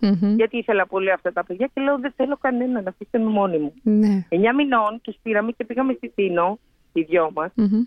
[0.00, 0.34] Μμμ.
[0.36, 3.58] Γιατί ήθελα πολύ αυτά τα παιδιά και λέω δεν θέλω κανένα να αφήστε με μόνη
[3.58, 3.72] μου.
[3.82, 4.26] Ναι.
[4.28, 6.58] 9 μηνών τους πήραμε και πήγαμε στη Τίνο,
[6.92, 7.50] οι δυο μας.
[7.54, 7.84] Μμμ.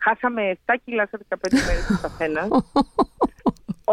[0.00, 2.48] Χάσαμε 7 κιλά σε 15 μέρες ο καθένας.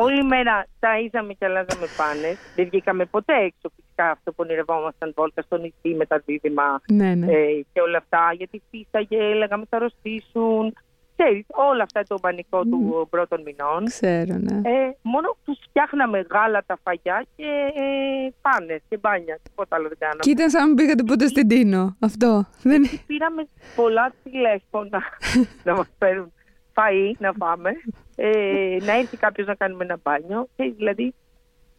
[0.04, 2.38] Όλη μέρα ταΐζαμε και αλλάζαμε πάνε.
[2.56, 7.16] Δεν βγήκαμε ποτέ έξω φυσικά αυτό που ονειρευόμασταν βόλτα στο νησί με τα δίδυμα ναι,
[7.16, 7.32] ναι.
[7.32, 8.34] ε, και όλα αυτά.
[8.38, 10.74] Γιατί φύσαγε, λέγαμε θα αρρωστήσουν.
[11.16, 13.86] ξέρεις, όλα αυτά το πανικό του πρώτων μηνών.
[13.86, 14.70] Ξέρω, ναι.
[14.70, 19.40] Ε, μόνο τους φτιάχναμε γάλα τα φαγιά και ε, πάνες και μπάνια.
[19.44, 20.20] Τίποτα άλλο δεν κάναμε.
[20.22, 21.96] Και ήταν σαν να μην πήγατε ποτέ στην Τίνο.
[22.00, 22.46] Αυτό.
[22.64, 22.82] Δεν...
[23.08, 25.02] Πήραμε πολλά τηλέφωνα
[25.68, 26.34] να μας φέρουν
[26.76, 27.72] φαΐ να πάμε,
[28.16, 30.48] ε, να έρθει κάποιος να κάνουμε ένα μπάνιο.
[30.56, 31.14] Και, δηλαδή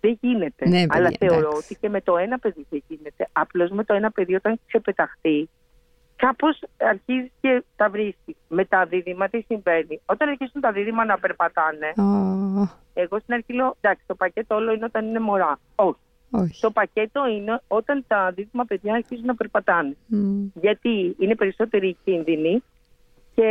[0.01, 0.69] δεν γίνεται.
[0.69, 1.73] Ναι, Αλλά παιδιά, θεωρώ εντάξει.
[1.73, 3.29] ότι και με το ένα παιδί δεν γίνεται.
[3.33, 5.49] Απλώς με το ένα παιδί όταν ξεπεταχθεί,
[6.17, 8.37] κάπως αρχίζει και τα βρίσκει.
[8.49, 10.01] Με τα δίδυμα τι συμβαίνει.
[10.07, 14.73] Όταν αρχίσουν τα δίδυμα να περπατάνε, Ω, εγώ στην αρχή λέω εντάξει, το πακέτο όλο
[14.73, 15.59] είναι όταν είναι μωρά.
[15.75, 15.99] Όχι.
[16.31, 16.61] όχι.
[16.61, 19.97] Το πακέτο είναι όταν τα δίδυμα παιδιά αρχίζουν να περπατάνε.
[20.07, 20.47] Μμ.
[20.55, 22.63] Γιατί είναι περισσότεροι οι κίνδυνοι
[23.37, 23.49] και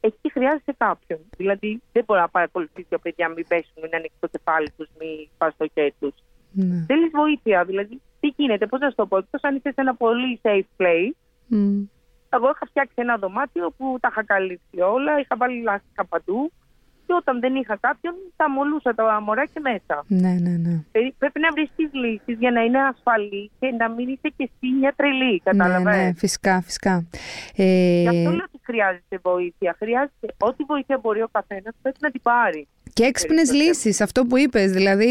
[0.00, 1.20] εκεί χρειάζεται κάποιον.
[1.36, 5.28] Δηλαδή δεν μπορεί να παρακολουθήσει τα παιδιά μην πέσουν, μην ανοίξει το κεφάλι τους, μην
[5.34, 6.14] σπάσει το χέρι τους.
[6.52, 6.84] Ναι.
[6.86, 7.64] Θέλεις βοήθεια.
[7.64, 10.70] Δηλαδή τι γίνεται, πώς να σου το πω, εκτός αν είσαι σε ένα πολύ safe
[10.76, 11.16] place.
[11.46, 11.82] Μμ.
[12.28, 16.52] Εγώ είχα φτιάξει ένα δωμάτιο που τα είχα καλύψει όλα, είχα βάλει λάστιχα παντού
[17.06, 20.04] και όταν δεν είχα κάποιον, τα μολούσα τα μωράκια μέσα.
[20.06, 20.74] Ναι, ναι, ναι.
[20.92, 24.50] Δηλαδή, πρέπει να βρεις τις λύσεις για να είναι ασφαλή και να μην είσαι και
[24.50, 25.32] εσύ μια τρελή.
[25.32, 27.06] Ναι, Κατάλαβες; ναι, φυσικά, φυσικά.
[27.54, 29.74] Γι' αυτό Ε, λέω ότι χρειάζεται βοήθεια.
[29.78, 32.68] Χρειάζεται ό,τι βοήθεια μπορεί ο καθένας πρέπει να την πάρει.
[32.94, 33.68] Και έξυπνες Περισσότερο.
[33.68, 35.06] λύσεις, αυτό που είπες, δηλαδή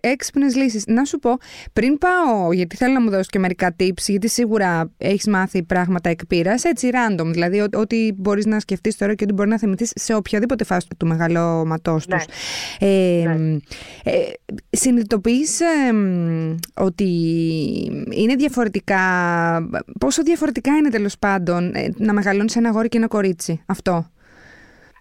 [0.00, 0.84] έξυπνες λύσεις.
[0.86, 1.30] Να σου πω,
[1.72, 6.08] πριν πάω, γιατί θέλω να μου δώσεις και μερικά tips, γιατί σίγουρα έχεις μάθει πράγματα
[6.10, 9.58] εκ πείρας, έτσι random, δηλαδή ό- ό,τι μπορείς να σκεφτείς τώρα και ό,τι μπορεί να
[9.58, 12.16] θυμηθεί σε οποιαδήποτε φάση του μεγαλώματός Ναι.
[12.16, 12.24] τους.
[12.78, 13.56] Ε, Ναι.
[14.04, 14.12] ε,
[14.70, 17.04] συνειδητοποιείς ε, μ, ότι
[18.10, 18.98] είναι διαφορετικά,
[20.00, 24.10] πόσο διαφορετικά είναι τέλος πάντων ε, να μεγαλώνεις ένα αγόρι και ένα κορίτσι, αυτό.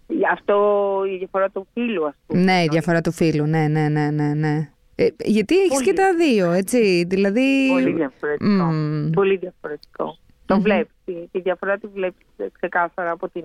[0.08, 2.42] Γι' αυτό η διαφορά του φίλου, ας πούμε.
[2.42, 4.34] Ναι, η διαφορά του φίλου, ναι, ναι, ναι, ναι.
[4.34, 4.70] ναι.
[4.96, 5.86] Ε, γιατί έχεις Πολύ.
[5.86, 7.70] και τα δύο, έτσι, δηλαδή...
[7.72, 8.50] Πολύ διαφορετικό.
[8.52, 9.10] Μμμ.
[9.10, 10.18] Πολύ διαφορετικό.
[10.46, 10.96] Το βλέπεις.
[11.06, 13.44] Τη, τη διαφορά τη βλέπεις ξεκάθαρα από την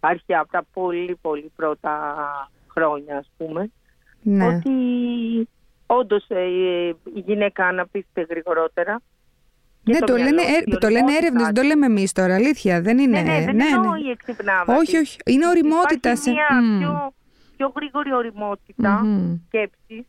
[0.00, 1.90] αρχή, από τα πολύ πολύ πρώτα
[2.68, 3.70] χρόνια, ας πούμε.
[4.22, 4.46] Ναι.
[4.46, 4.70] Ότι
[5.86, 6.44] όντως ε,
[7.14, 9.00] η γυναίκα αναπτύσσεται γρηγορότερα.
[9.84, 11.60] Και Ναι, το, μυαλό, λένε, η ε, το λένε έρευνες, δεν οριμότητα.
[11.60, 13.20] το λέμε εμείς τώρα, αλήθεια, δεν είναι...
[13.22, 14.76] Ναι, ναι, δεν εννοώ η εξυπνάδα.
[14.76, 15.00] Όχι, της.
[15.00, 16.30] όχι, είναι οριμότητα Υπάρχει σε...
[16.30, 16.78] μια Μμ.
[16.78, 17.12] πιο,
[17.56, 19.36] πιο γρήγορη οριμότητα Μμμ.
[19.46, 20.04] σκέψης.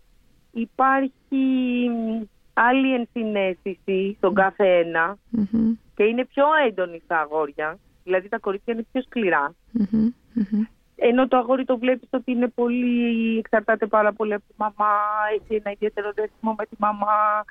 [0.51, 2.21] Υπάρχει μ,
[2.53, 5.73] άλλη ενσυναίσθηση στον κάθε ένα Μμμ.
[5.95, 7.77] και είναι πιο έντονη στα αγόρια.
[8.03, 9.53] Δηλαδή τα κορίτσια είναι πιο σκληρά.
[9.71, 10.09] Μμμ.
[10.33, 10.61] Μμμ.
[10.95, 14.93] Ενώ το αγόρι το βλέπεις ότι είναι πολύ, εξαρτάται πάρα πολύ από τη μαμά,
[15.33, 17.43] έχει ένα ιδιαίτερο δέσιμο με τη μαμά,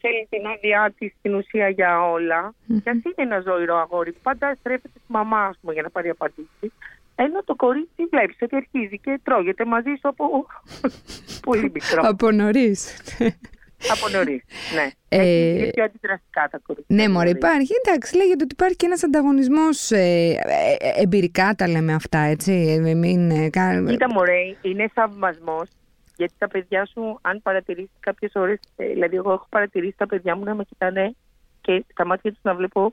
[0.00, 2.54] θέλει την άδειά της στην ουσία για όλα.
[2.66, 6.08] Και ας είναι ένα ζωηρό αγόρι, πάντα στρέφεται στη μαμά, ας πούμε, για να πάρει
[6.08, 6.72] απαντήσεις.
[7.14, 10.46] Ενώ το κορίτσι βλέπεις ότι αρχίζει και τρώγεται μαζί σου από
[11.46, 12.00] πολύ μικρό.
[12.02, 12.96] Από νωρίς.
[13.92, 14.42] από νωρίς.
[14.74, 14.90] Ναι.
[15.08, 16.96] Ε, Έχει- είναι πιο αντιδραστικά τα κορίτσια.
[16.96, 17.38] Ναι, μωρέ, δηλαδή.
[17.38, 17.72] υπάρχει.
[17.84, 19.90] Εντάξει, λέγεται ότι υπάρχει και ένας ανταγωνισμός.
[19.90, 22.52] Ε, ε, ε, εμπειρικά τα λέμε αυτά, έτσι.
[22.86, 25.68] Ε, μην, ε, κα- Κοίτα, μωρέ, είναι θαυμασμός.
[26.20, 30.44] Γιατί τα παιδιά σου, αν παρατηρήσεις κάποιες ώρες, δηλαδή, εγώ έχω παρατηρήσει τα παιδιά μου
[30.44, 31.14] να με κοιτάνε
[31.60, 32.92] και στα μάτια τους να βλέπω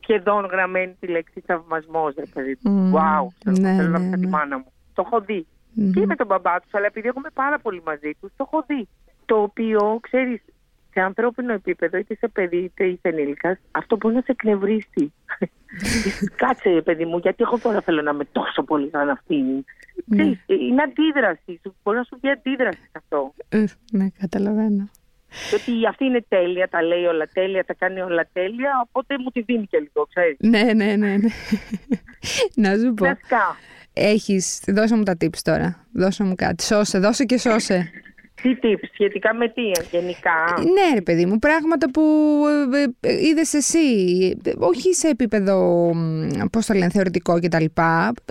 [0.00, 2.14] σχεδόν γραμμένη τη λέξη θαυμασμός.
[2.14, 2.70] Ρε παιδί μου.
[2.70, 2.92] Μμμ.
[2.94, 4.28] Wow, θέλω Ναι, θέλω να ναι, πω τη ναι.
[4.28, 4.72] μάνα μου.
[4.94, 5.46] Το έχω δει.
[5.72, 5.90] Μμμ.
[5.92, 8.88] Και με τον μπαμπά τους, αλλά επειδή έχουμε πάρα πολύ μαζί τους, το έχω δει.
[9.24, 10.42] Το οποίο, ξέρεις,
[10.94, 15.12] σε ανθρώπινο επίπεδο, είτε σε παιδί είτε είσαι ενήλικας, αυτό μπορεί να σε εκνευρίσει.
[16.42, 19.64] Κάτσε, παιδί μου, γιατί εγώ τώρα θέλω να είμαι τόσο πολύ σαν αυτήν.
[20.10, 21.60] Ξέρεις, Είναι αντίδραση.
[21.62, 23.34] Σου, μπορεί να σου βγει αντίδραση σε αυτό.
[23.48, 24.90] Ε, Ναι, καταλαβαίνω.
[25.50, 29.30] Και ότι αυτή είναι τέλεια, τα λέει όλα τέλεια, τα κάνει όλα τέλεια, οπότε μου
[29.30, 30.36] τη δίνει και λίγο, ξέρεις.
[30.40, 31.16] Ναι, ναι, ναι.
[31.16, 31.28] ναι.
[32.68, 33.04] Να σου πω.
[33.04, 33.56] Κλασικά.
[33.92, 35.86] Έχεις, δώσε μου τα tips τώρα.
[35.92, 36.62] Δώσε μου κάτι.
[36.62, 37.90] Σώσε, δώσε και σώσε.
[38.42, 42.02] Τι tips, σχετικά με τι, γενικά; Ναι, ρε παιδί μου, πράγματα που
[43.00, 43.78] ε, ε, είδες εσύ,
[44.44, 45.56] ε, όχι σε επίπεδο,
[45.94, 47.64] μ, πώς το λένε, θεωρητικό κτλ.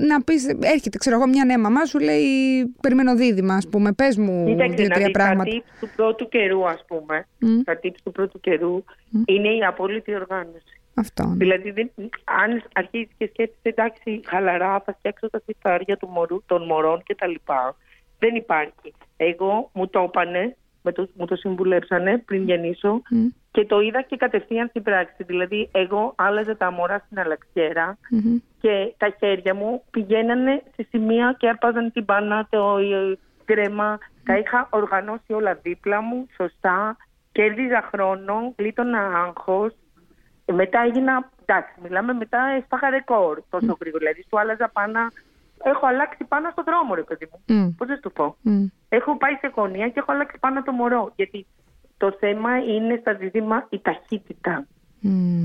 [0.01, 2.27] Να πεις, έρχεται, ξέρω εγώ, μια νέα μαμά σου λέει,
[2.81, 5.49] περιμένω δίδυμα, ας πούμε, πες μου Κοίταξε, να δύο-τρία δεις, πράγματα.
[5.49, 7.61] τα tips του πρώτου καιρού, ας πούμε, Μμ.
[7.63, 8.83] τα tips του πρώτου καιρού
[9.25, 10.81] είναι η απόλυτη οργάνωση.
[10.95, 11.25] Αυτό.
[11.27, 11.35] ναι.
[11.35, 11.91] Δηλαδή, δεν,
[12.23, 17.33] αν αρχίσει και σκέφτεσαι, εντάξει, χαλαρά, θα φτιάξω τα σιφάρια του μωρού, των μωρών κτλ.
[18.19, 18.93] Δεν υπάρχει.
[19.23, 23.27] Εγώ μου το έπανε, με το, μου το συμβουλέψανε πριν γεννήσω Μμ.
[23.51, 25.23] και το είδα και κατευθείαν στην πράξη.
[25.23, 28.37] Δηλαδή, εγώ άλλαζα τα μωρά στην αλλαξιέρα Μμμ.
[28.61, 33.97] και τα χέρια μου πηγαίνανε σε σημεία και άρπαζαν την μπάνα, το ε, κρέμα.
[34.25, 36.97] Τα είχα οργανώσει όλα δίπλα μου, σωστά.
[37.31, 39.73] Κέρδιζα χρόνο, γλίτωνα άγχος.
[40.45, 43.99] Ε, Μετά έγινα, εντάξει, μιλάμε μετά, έσπαγα ρεκόρ τόσο γρήγορα.
[43.99, 45.11] Δηλαδή, σου άλλαζα πάνα,
[45.63, 47.55] έχω αλλάξει πάνω στον δρόμο, ρε παιδί μου.
[47.55, 47.69] Μμ.
[47.77, 48.35] Πώς να σου το πω.
[48.41, 48.65] Μμ.
[48.89, 51.11] Έχω πάει σε γωνία και έχω αλλάξει πάνω το μωρό.
[51.15, 51.45] Γιατί
[51.97, 54.65] το θέμα είναι στα ζήτημα η ταχύτητα.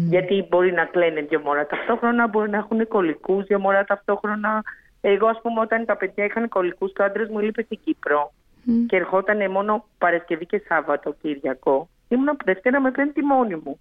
[0.08, 4.62] Γιατί μπορεί να κλαίνε δύο μωρά ταυτόχρονα, μπορεί να έχουν κολλικού δύο μωρά ταυτόχρονα.
[5.00, 8.32] Εγώ, ας πούμε, όταν τα παιδιά είχαν κολλικού και ο άντρας μου λείπει στην Κύπρο
[8.86, 13.80] και ερχόταν μόνο Παρασκευή και Σάββατο Κυριακό, ήμουν από Δευτέρα με Πέμπτη μόνη μου.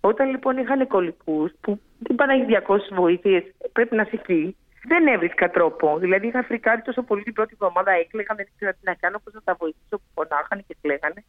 [0.00, 4.56] Όταν λοιπόν είχαν κολλικού, που δεν πάνε 200 βοήθειες, πρέπει να σηκεί,
[4.88, 5.98] δεν έβρισκα τρόπο.
[5.98, 9.32] Δηλαδή είχα φρικάρει τόσο πολύ την πρώτη εβδομάδα, έκλαιγα, δεν ήξερα τι να κάνω, πώς
[9.32, 11.24] να τα βοηθήσω που φωνάχανε και κλαίγανε.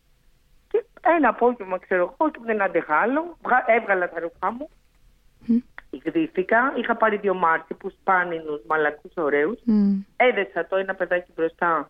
[0.67, 0.83] Και
[1.17, 4.69] ένα απόγευμα, ξέρω εγώ, και δεν άντεχα άλλο, έβγαλα τα ρούχα μου,
[5.89, 10.05] εκδίθηκα, είχα πάρει δύο μάρτυπους πάνινους, μαλακούς, ωραίους, mm.
[10.15, 11.89] έδεσα το ένα παιδάκι μπροστά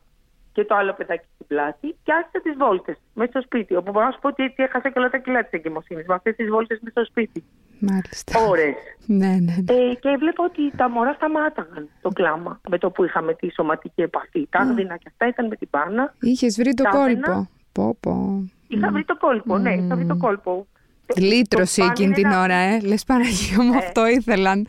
[0.51, 3.75] και το άλλο παιδάκι στην πλάτη και άρχισα τις βόλτες μέσα στο σπίτι.
[3.75, 6.13] Όπου μπορώ να σου πω ότι έτσι έχασα και όλα τα κιλά της εγκυμοσύνης με
[6.13, 7.43] αυτές τις βόλτες μέσα στο σπίτι.
[7.79, 8.39] Μάλιστα.
[8.49, 8.75] Ώρες.
[9.05, 9.73] ναι, ναι, ναι.
[9.73, 14.01] Ε, και βλέπω ότι τα μωρά σταμάταγαν το κλάμα με το που είχαμε τη σωματική
[14.01, 14.47] επαφή.
[14.49, 16.13] Τα άγδινα και αυτά ήταν με την πάνα.
[16.19, 17.49] Είχες βρει το κόλπο.
[17.71, 18.43] Πω, πω.
[18.67, 20.67] Είχα βρει το κόλπο, ναι, είχα βρει το κόλπο.
[21.15, 22.79] Λύτρωση εκείνη την ώρα, ε.
[22.79, 23.77] Λες Παναγία μου, ε.
[23.77, 24.67] αυτό ήθελαν.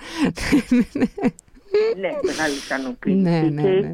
[2.01, 3.17] ναι, μεγάλη ικανοποίηση.
[3.17, 3.93] Ναι, ναι, ναι.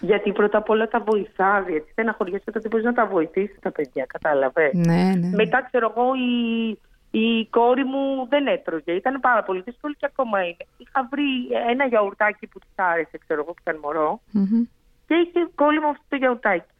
[0.00, 3.70] Γιατί πρώτα απ' όλα τα βοηθά, γιατί δεν αχωριέσαι ότι μπορείς να τα βοηθήσεις τα
[3.70, 5.30] παιδιά, κατάλαβες; Ναι, ναι.
[5.34, 6.68] Μετά, ξέρω εγώ, η,
[7.10, 8.92] η κόρη μου δεν έτρωγε.
[8.92, 10.64] Ήταν πάρα πολύ δύσκολο και ακόμα είναι.
[10.76, 11.28] Είχα βρει
[11.70, 14.20] ένα γιαουρτάκι που της άρεσε, ξέρω εγώ, που ήταν μωρό.
[14.34, 14.68] Mm-hmm.
[15.06, 16.72] Και είχε κόλλημα αυτό το γιαουρτάκι.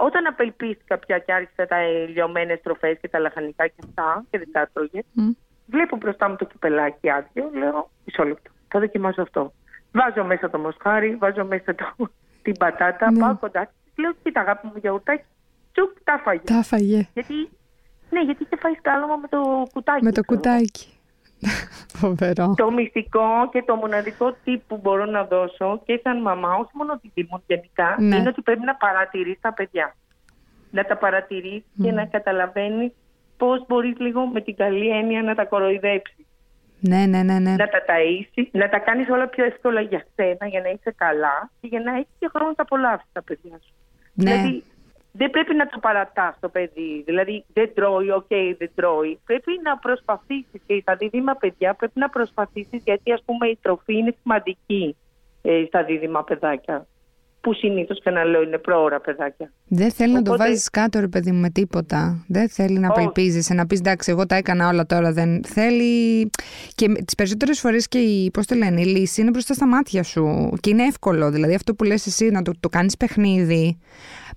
[0.00, 4.48] Όταν απελπίστηκα πια και άρχισα τα λιωμένε τροφές και τα λαχανικά και αυτά και δεν
[4.52, 5.20] τα έτρωγε, mm.
[5.66, 7.50] βλέπω μπροστά μου το κυπελάκι άδειο.
[7.54, 9.52] Λέω, μισό λεπτό, θα δοκιμάσω αυτό.
[9.92, 12.10] Βάζω μέσα το μοσχάρι, βάζω μέσα το,
[12.42, 13.18] την πατάτα, ναι.
[13.18, 15.24] πάω κοντά λέω κοίτα αγάπη μου γιαουρτάκι,
[15.72, 16.40] τσουκ, τα φάγε.
[16.44, 17.08] Τα φάγε.
[17.14, 17.34] Γιατί,
[18.10, 20.04] ναι, γιατί είχε φάει σκάλωμα με το κουτάκι.
[20.04, 20.86] Με το κουτάκι.
[22.00, 22.54] Φοβερό.
[22.56, 26.98] Το μυστικό και το μοναδικό τύπο που μπορώ να δώσω και σαν μαμά, όχι μόνο
[26.98, 28.16] τη Δήμων γενικά, ναι.
[28.16, 29.94] είναι ότι πρέπει να παρατηρείς τα παιδιά.
[30.70, 32.92] Να τα παρατηρείς και να καταλαβαίνεις
[33.36, 36.26] πώς μπορείς λίγο με την καλή έννοια να τα κοροϊδέψεις.
[36.80, 37.50] Ναι, ναι, ναι, ναι.
[37.50, 41.50] Να τα ταΐσεις, να τα κάνεις όλα πιο εύκολα για σένα, για να είσαι καλά
[41.60, 43.74] και για να έχεις και χρόνο να τα απολαύσεις τα παιδιά σου.
[44.14, 44.30] Ναι.
[44.30, 44.64] Δηλαδή,
[45.12, 47.02] δεν πρέπει να το παρατάς το παιδί.
[47.06, 49.20] Δηλαδή, δεν τρώει, OK, okay, δεν τρώει.
[49.24, 53.96] Πρέπει να προσπαθήσεις και στα δίδυμα παιδιά πρέπει να προσπαθήσεις γιατί, ας πούμε, η τροφή
[53.96, 54.96] είναι σημαντική
[55.42, 56.86] ε, στα δίδυμα παιδάκια
[57.40, 59.52] που συνήθως και να λέω είναι προώρα παιδάκια.
[59.68, 60.30] Δεν θέλει Οπότε...
[60.30, 62.24] να το βάζεις κάτω, ρε παιδί μου, με τίποτα.
[62.28, 65.12] Δεν θέλει να απελπίζεσαι, να πεις εντάξει, εγώ τα έκανα όλα τώρα.
[65.12, 66.30] Δεν θέλει.
[66.74, 70.02] Και τις περισσότερες φορές και η, πώς το λένε, η λύση είναι μπροστά στα μάτια
[70.02, 70.50] σου.
[70.60, 71.30] Και είναι εύκολο.
[71.30, 73.78] Δηλαδή αυτό που λες εσύ να το, το κάνεις παιχνίδι.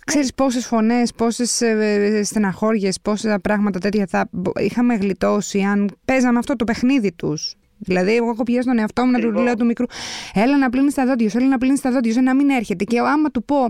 [0.06, 6.56] Ξέρεις πόσες φωνές, πόσες ε, στεναχώριες, πόσα πράγματα τέτοια θα είχαμε γλιτώσει αν παίζαμε αυτό
[6.56, 7.56] το παιχνίδι τους.
[7.78, 9.86] Δηλαδή, εγώ έχω πιέσει τον εαυτό μου να του λέω του μικρού:
[10.34, 12.84] Έλα να πλύνεις τα δόντια σου, έλα να πλύνεις τα δόντια σου, να μην έρχεται.
[12.84, 13.70] Και άμα του πω,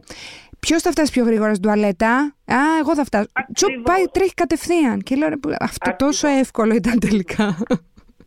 [0.60, 2.16] Ποιος θα φτάσει πιο γρήγορα στην τουαλέτα.
[2.46, 3.28] Α, εγώ θα φτάσω.
[3.54, 5.00] Τσουπ, πάει, τρέχει κατευθείαν.
[5.00, 7.58] Και λέω, αυτό τόσο εύκολο ήταν τελικά.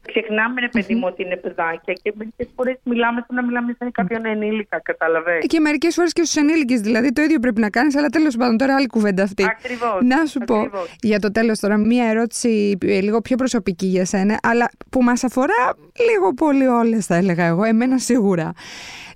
[0.06, 3.92] Ξεχνάμε, ρε παιδί μου, ότι είναι παιδάκια και μερικές φορές μιλάμε σαν να μιλάμε σαν
[3.92, 5.44] κάποιον ενήλικα, καταλαβαίνετε.
[5.44, 8.36] Ε, και μερικές φορές και στους ενήλικες, δηλαδή το ίδιο πρέπει να κάνεις, αλλά τέλος
[8.36, 9.44] πάντων τώρα άλλη κουβέντα αυτή.
[9.44, 10.02] Ακριβώς.
[10.02, 14.38] Να σου πω για το τέλος τώρα μία ερώτηση ε, λίγο πιο προσωπική για σένα,
[14.42, 15.76] αλλά που μας αφορά
[16.10, 18.52] λίγο πολύ όλες, θα έλεγα εγώ, εμένα σίγουρα.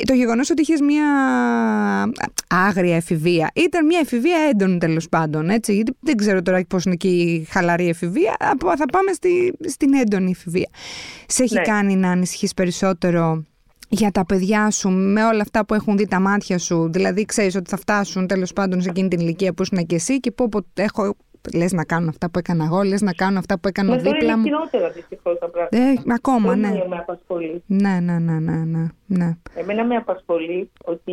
[0.07, 1.05] Το γεγονός ότι είχες μία
[2.49, 5.51] άγρια εφηβεία ήταν μία εφηβεία έντονη τέλος πάντων.
[5.51, 8.37] Έτσι, γιατί δεν ξέρω τώρα πώς είναι και η χαλαρή εφηβεία.
[8.77, 10.69] Θα πάμε στη, στην έντονη εφηβεία.
[11.27, 11.61] Σε έχει ναι.
[11.61, 13.45] κάνει να ανησυχείς περισσότερο
[13.89, 17.57] για τα παιδιά σου με όλα αυτά που έχουν δει τα μάτια σου; Δηλαδή, ξέρεις
[17.57, 20.49] ότι θα φτάσουν τέλος πάντων σε εκείνη την ηλικία που ήσουν και εσύ και πω,
[20.49, 21.15] πω έχω
[21.55, 24.47] λες να κάνω αυτά που έκανα εγώ, λες να κάνω αυτά που έκανα δίπλα μου.
[24.47, 25.77] Είναι χειρότερα δυστυχώς τα πράγματα.
[25.77, 26.69] Ε, ακόμα, ναι.
[26.89, 27.63] Με απασχολεί.
[27.67, 29.37] Ναι, ναι, ναι, ναι, ναι, ναι.
[29.55, 31.13] Εμένα με απασχολεί ότι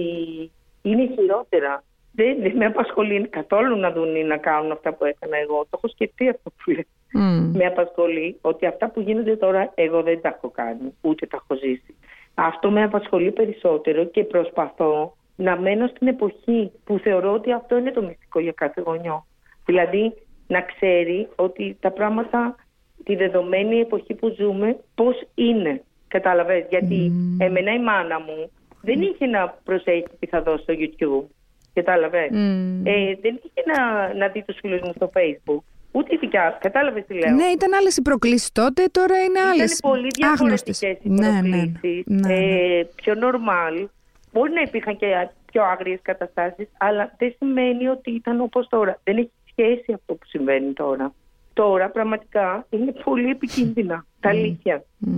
[0.81, 1.83] είναι χειρότερα.
[2.11, 5.61] Δεν, δεν με απασχολεί καθόλου να δουν ή να κάνουν αυτά που έκανα εγώ.
[5.61, 6.87] Το έχω σκεφτεί αυτό που λέει.
[7.13, 7.51] Mm.
[7.53, 11.59] Με απασχολεί ότι αυτά που γίνονται τώρα εγώ δεν τα έχω κάνει, ούτε τα έχω
[11.59, 11.95] ζήσει.
[12.33, 17.91] Αυτό με απασχολεί περισσότερο και προσπαθώ να μένω στην εποχή που θεωρώ ότι αυτό είναι
[17.91, 19.25] το μυστικό για κάθε γονιό.
[19.65, 20.13] Δηλαδή
[20.47, 22.55] να ξέρει ότι τα πράγματα
[23.03, 25.81] τη δεδομένη εποχή που ζούμε πώς είναι.
[26.07, 27.45] Κατάλαβες, γιατί mm.
[27.45, 31.27] εμένα η μάνα μου δεν είχε να προσέχει τι θα δώσει στο YouTube.
[31.73, 32.29] Κατάλαβες.
[32.31, 32.81] Mm.
[32.83, 35.63] Ε, δεν είχε να, να δει τους φίλους μου στο Facebook.
[35.97, 37.35] Ούτε η δικιά κατάλαβες τι λέω.
[37.35, 39.77] Ναι, ήταν άλλες οι προκλήσεις τότε, τώρα είναι άλλες.
[39.77, 41.71] Ήταν πολύ διαφορετικές οι ναι, ναι,
[42.05, 43.87] ναι, ε, πιο normal.
[44.31, 48.99] Μπορεί να υπήρχαν και πιο άγριες καταστάσεις, αλλά δεν σημαίνει ότι ήταν όπως τώρα.
[49.03, 51.13] Δεν έχει σχέση αυτό που συμβαίνει τώρα.
[51.53, 54.05] Τώρα πραγματικά είναι πολύ επικίνδυνα.
[54.19, 54.83] Τα αλήθεια.
[55.05, 55.09] Mm.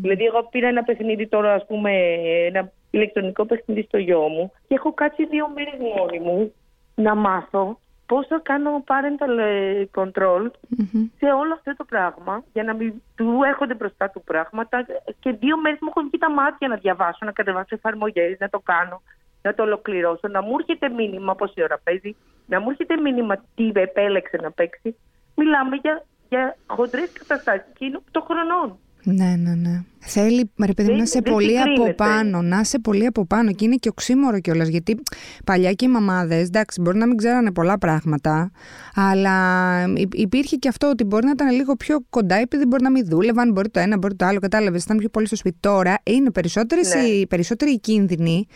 [0.00, 1.90] Δηλαδή, εγώ πήρα ένα παιχνίδι τώρα, ας πούμε,
[2.46, 6.52] ένα ηλεκτρονικό παιχνίδι στο γιο μου και έχω κάτσει δύο μέρες μόνη μου
[6.94, 7.78] να μάθω
[8.08, 10.44] πώς θα κάνω parental ε, control
[11.18, 14.86] σε όλο αυτό το πράγμα για να μην του έρχονται μπροστά του πράγματα
[15.20, 18.60] και δύο μέρες μου έχουν βγει τα μάτια να διαβάσω, να κατεβάσω εφαρμογές, να το
[18.60, 19.02] κάνω,
[19.42, 23.72] να το ολοκληρώσω, να μου έρχεται μήνυμα πόση ώρα παίζει, να μου έρχεται μήνυμα τι
[23.74, 24.96] επέλεξε να παίξει.
[25.34, 28.78] Μιλάμε για, για χοντρές καταστάσεις και είναι 8 χρονών.
[29.02, 29.82] Ναι, ναι, ναι.
[30.10, 32.42] Θέλει, ρε παιδί, να είσαι πολύ από πάνω.
[32.42, 33.52] Να είσαι πολύ από πάνω.
[33.52, 34.68] Και είναι και οξύμορο κιόλας.
[34.68, 34.98] Γιατί
[35.44, 38.50] παλιά και οι μαμάδες, εντάξει, μπορεί να μην ξέρανε πολλά πράγματα,
[38.94, 39.34] αλλά
[40.12, 43.52] υπήρχε και αυτό ότι μπορεί να ήταν λίγο πιο κοντά, επειδή μπορεί να μην δούλευαν,
[43.52, 44.38] μπορεί το ένα, μπορεί το άλλο.
[44.38, 45.56] Κατάλαβες, ήταν πιο πολύ στο σπίτι.
[45.60, 47.00] Τώρα είναι περισσότερες ναι.
[47.00, 48.46] οι, περισσότεροι οι κίνδυνοι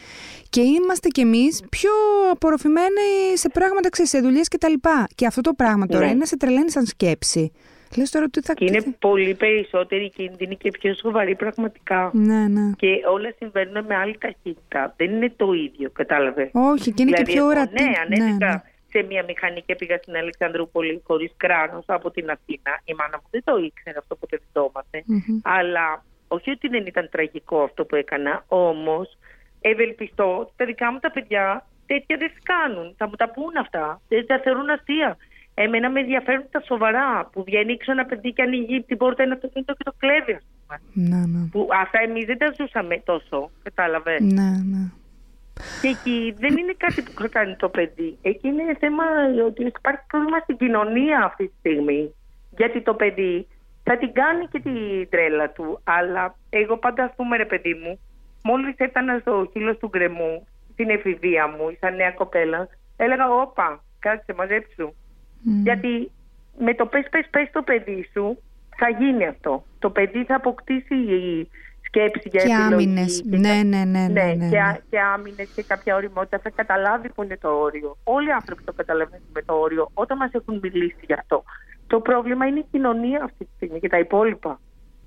[0.51, 1.90] και είμαστε κι εμείς πιο
[2.32, 4.72] απορροφημένοι σε πράγματα, ξέρεις, σε δουλειές κτλ.
[4.72, 6.11] Και, και αυτό το πράγμα τώρα ναι.
[6.11, 7.53] είναι να σε τρελαίνει σαν σκέψη.
[7.97, 8.55] Λες τώρα τι θα...
[8.55, 12.11] Και είναι πολύ περισσότερη κίνδυνη και πιο σοβαρή πραγματικά.
[12.14, 12.72] Ναι, ναι.
[12.76, 14.95] Και όλα συμβαίνουν με άλλη ταχύτητα.
[14.97, 17.82] Δεν είναι το ίδιο, κατάλαβες; Όχι, και είναι δηλαδή, και πιο ορατή.
[17.82, 18.62] Ναι, ανέβηκα ναι, ναι.
[18.88, 22.80] σε μια μηχανή και πήγα στην Αλεξανδρούπολη χωρίς κράνος από την Αθήνα.
[22.84, 24.72] Η μάνα μου δεν το ήξερε αυτό που δεν το
[25.43, 29.18] Αλλά όχι ότι δεν ήταν τραγικό αυτό που έκανα, όμως
[29.61, 32.95] ευελπιστώ ότι τα δικά μου τα παιδιά τέτοια δεν κάνουν.
[32.97, 34.01] Θα μου τα πούν αυτά.
[34.09, 35.16] Δεν τα θεωρούν αστεία.
[35.55, 37.28] Εμένα με ενδιαφέρουν τα σοβαρά.
[37.32, 40.44] Που βγαίνει έξω ένα παιδί και ανοίγει την πόρτα ένα αυτοκίνητο και το κλέβει, ας
[40.50, 40.80] πούμε.
[40.92, 41.48] Ναι, ναι.
[41.53, 44.90] Που αυτά εμείς δεν τα ζούσαμε τόσο, κατάλαβες; Ναι, ναι.
[45.80, 48.18] Και εκεί δεν είναι κάτι που κάνει το παιδί.
[48.22, 49.05] Εκεί είναι θέμα
[49.46, 52.14] ότι υπάρχει πρόβλημα στην κοινωνία αυτή τη στιγμή.
[52.57, 53.46] Γιατί το παιδί
[53.82, 55.80] θα την κάνει και την τρέλα του.
[55.84, 58.00] Αλλά εγώ πάντα, ας πούμε, ρε παιδί μου,
[58.42, 64.34] μόλις έφτανα στο χείλος του γκρεμού, στην εφηβεία μου, σαν νέα κοπέλα, έλεγα: Όπα, κάτσε,
[64.34, 64.94] μαζέψου.
[65.43, 66.11] Γιατί
[66.59, 68.38] με το πες πες πες το παιδί σου
[68.76, 69.64] θα γίνει αυτό.
[69.78, 71.49] Το παιδί θα αποκτήσει η
[71.82, 72.74] σκέψη για και επιλογή.
[72.74, 73.22] Άμυνες.
[73.24, 76.38] Ναι, ναι, ναι, ναι, ναι, ναι, Και, και άμυνες και κάποια οριμότητα.
[76.38, 77.97] Θα καταλάβει που είναι το όριο.
[78.05, 81.45] Όλοι οι άνθρωποι το καταλαβαίνουν με το όριο όταν μας έχουν μιλήσει γι' αυτό.
[81.86, 84.61] Το πρόβλημα είναι η κοινωνία αυτή τη στιγμή και τα υπόλοιπα.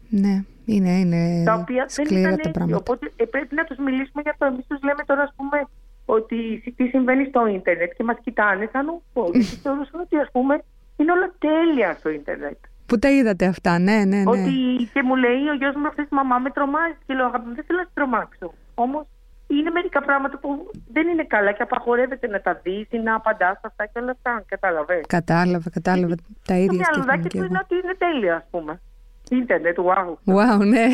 [0.09, 2.73] Ναι, είναι, είναι τα οποία δεν ήταν έτσι.
[2.73, 5.67] Οπότε ε, πρέπει να τους μιλήσουμε για το εμείς τους λέμε τώρα ας πούμε
[6.05, 9.29] ότι τι συμβαίνει στο ίντερνετ και μας κοιτάνε σαν ουφό.
[9.31, 10.63] Γιατί θεωρούσαν ότι ας πούμε
[10.97, 12.57] είναι όλα τέλεια στο ίντερνετ.
[12.85, 14.29] Πού τα είδατε αυτά, ναι, ναι, ναι.
[14.29, 14.51] Ότι
[14.93, 17.79] και μου λέει ο γιος μου αυτής μαμά με τρομάζεις και λέω αγαπητοί δεν θέλω
[17.79, 18.53] να σε τρομάξω.
[18.75, 19.05] Όμως
[19.47, 23.59] είναι μερικά πράγματα που δεν είναι καλά και απαγορεύεται να τα δεις ή να απαντάς
[23.61, 24.43] αυτά και όλα αυτά.
[24.47, 25.01] Κατάλαβες.
[25.07, 26.15] Κατάλαβα, κατάλαβα.
[26.45, 27.45] Τα ίδια σκέφτομαι και εγώ.
[27.45, 28.81] είναι ότι είναι τέλεια, ας πούμε.
[29.29, 30.33] Ίντερνετ, wow.
[30.33, 30.85] Wow, ναι.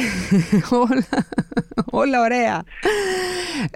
[0.70, 1.08] όλα,
[1.92, 2.64] όλα ωραία.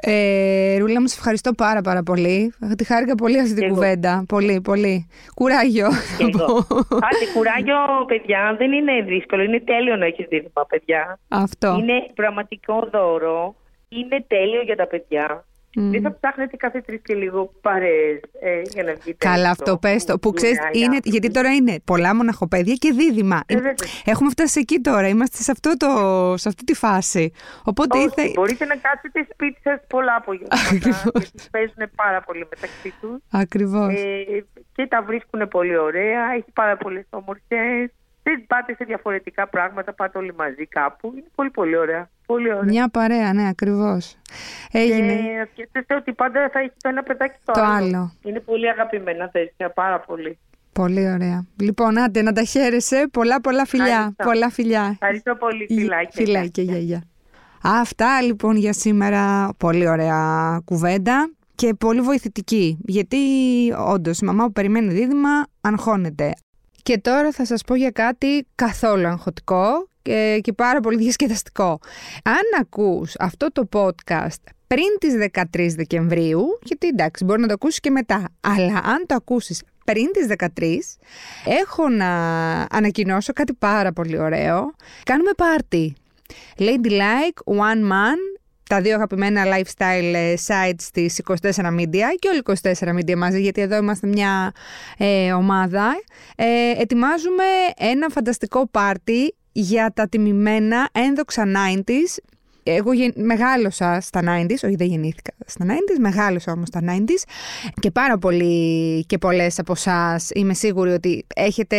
[0.02, 2.54] Ε, Ρούλα μου, σε ευχαριστώ πάρα πάρα πολύ.
[2.78, 4.24] Τη χάρηκα πολύ αυτή την κουβέντα.
[4.28, 5.08] Πολύ, πολύ.
[5.36, 5.86] Κουράγιο.
[7.08, 7.76] Άντε, κουράγιο,
[8.08, 9.44] παιδιά, δεν είναι δύσκολο.
[9.44, 11.20] Είναι τέλειο να έχεις δίδυμα, παιδιά.
[11.28, 11.78] Αυτό.
[11.80, 13.56] Είναι πραγματικό δώρο.
[13.90, 15.46] Είναι τέλειο για τα παιδιά.
[15.78, 15.82] Mm.
[15.92, 19.28] Δεν θα ψάχνετε κάθε τρεις και λίγο παρέ ε, για να βγείτε.
[19.30, 20.20] Καλά, αυτό πες το.
[20.20, 23.42] Που ξέρεις, είναι, γιατί τώρα είναι πολλά μοναχοπαίδια και δίδυμα.
[23.46, 23.56] Ε,
[24.06, 25.08] Έχουμε φτάσει εκεί τώρα.
[25.08, 25.88] Είμαστε σε, αυτό το,
[26.38, 27.32] σε αυτή τη φάση.
[27.64, 28.32] Οπότε Όχι, ήθε...
[28.34, 30.58] Μπορείτε να κάτσετε σπίτι σας πολλά απογεύματα.
[30.72, 33.22] Γιατί παίζουν πάρα πολύ μεταξύ τους.
[33.32, 33.94] Ακριβώς.
[33.94, 34.46] Ε,
[34.76, 36.32] και τα βρίσκουν πολύ ωραία.
[36.36, 37.92] Έχει πάρα πολλές όμορφε.
[38.28, 41.14] Δεν πάτε σε διαφορετικά πράγματα, πάτε όλοι μαζί κάπου.
[41.16, 42.10] Είναι πολύ πολύ ωραία.
[42.26, 42.64] Πολύ ωραία.
[42.64, 44.18] Μια παρέα, ναι, ακριβώς.
[44.72, 45.14] Έγινε.
[45.14, 48.14] Και σκέφτεστε ότι πάντα θα έχει το ένα παιδάκι το, το άλλο.
[48.24, 50.38] Είναι πολύ αγαπημένα τέτοια, πάρα πολύ.
[50.72, 51.46] Πολύ ωραία.
[51.60, 53.08] Λοιπόν, άντε να τα χαίρεσαι.
[53.12, 53.86] Πολλά, πολλά φιλιά.
[53.86, 54.24] Ευχαριστώ.
[54.24, 54.90] Πολλά φιλιά.
[54.92, 55.66] Ευχαριστώ πολύ.
[55.70, 56.26] Φιλάκια.
[56.26, 57.04] Φιλάκια, γεια, γεια.
[57.64, 59.50] Αυτά λοιπόν για σήμερα.
[59.58, 62.78] Πολύ ωραία κουβέντα και πολύ βοηθητική.
[62.86, 63.18] Γιατί
[63.88, 65.30] όντως η μαμά που περιμένει δίδυμα
[65.62, 66.34] αγχώνεται.
[66.86, 71.80] Και τώρα θα σας πω για κάτι καθόλου αγχωτικό και, και πάρα πολύ διασκεδαστικό.
[72.24, 75.14] Αν ακούς αυτό το podcast πριν τις
[75.54, 80.12] 13 Δεκεμβρίου, γιατί εντάξει μπορεί να το ακούσεις και μετά, αλλά αν το ακούσεις πριν
[80.12, 80.28] τις
[80.60, 80.78] 13,
[81.46, 82.12] έχω να
[82.72, 84.74] ανακοινώσω κάτι πάρα πολύ ωραίο.
[85.04, 85.96] Κάνουμε πάρτι.
[86.58, 88.35] Ladylike, One Man,
[88.70, 93.62] τα δύο αγαπημένα lifestyle ε, sites της 24 Media και όλοι 24 Media μαζί, γιατί
[93.62, 94.54] εδώ είμαστε μια
[94.98, 95.92] ε, ομάδα.
[96.36, 96.46] Ε,
[96.82, 97.44] ετοιμάζουμε
[97.78, 102.35] ένα φανταστικό πάρτι για τα τιμημένα ένδοξα 90s
[102.68, 107.24] εγώ μεγάλωσα στα 90s, όχι δεν γεννήθηκα στα 90s, μεγάλωσα όμως στα 90s
[107.80, 111.78] και πάρα πολλοί και πολλές από εσάς είμαι σίγουρη ότι έχετε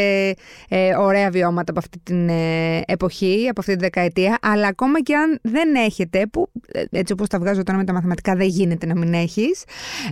[0.68, 5.14] ε, ωραία βιώματα από αυτή την ε, εποχή, από αυτή τη δεκαετία, αλλά ακόμα και
[5.16, 8.87] αν δεν έχετε, που ε, έτσι όπως τα βγάζω τώρα με τα μαθηματικά δεν γίνεται
[8.87, 9.64] να μην έχεις,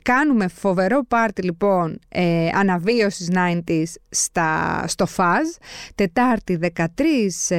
[0.02, 5.48] κάνουμε φοβερό πάρτι λοιπόν ε, αναβίωσης 90s στα, στο ΦΑΖ,
[5.94, 6.86] Τετάρτη 13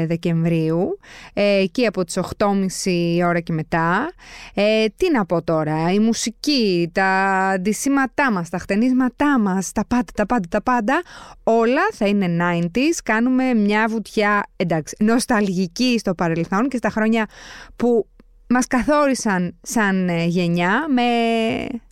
[0.06, 1.00] Δεκεμβρίου,
[1.34, 4.12] ε, εκεί από τις 8.30 η ώρα και μετά.
[4.54, 7.06] Ε, τι να πω τώρα, η μουσική, τα
[7.54, 11.02] αντισήματά μας, τα χτενίσματά μας, τα πάντα, τα πάντα, τα πάντα,
[11.44, 13.00] όλα θα είναι 90s.
[13.04, 17.26] Κάνουμε μια βουτιά, εντάξει, νοσταλγική στο παρελθόν και στα χρόνια
[17.76, 18.08] που
[18.50, 21.04] μας καθόρισαν σαν ε, γενιά με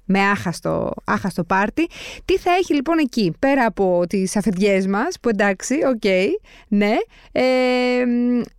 [0.05, 1.88] με άχαστο, άχαστο πάρτι.
[2.26, 6.28] Τι θα έχει λοιπόν εκεί, πέρα από τις αφεντιές μας, που εντάξει, OK, okay,
[6.68, 6.93] ναι,
[7.32, 7.43] ε,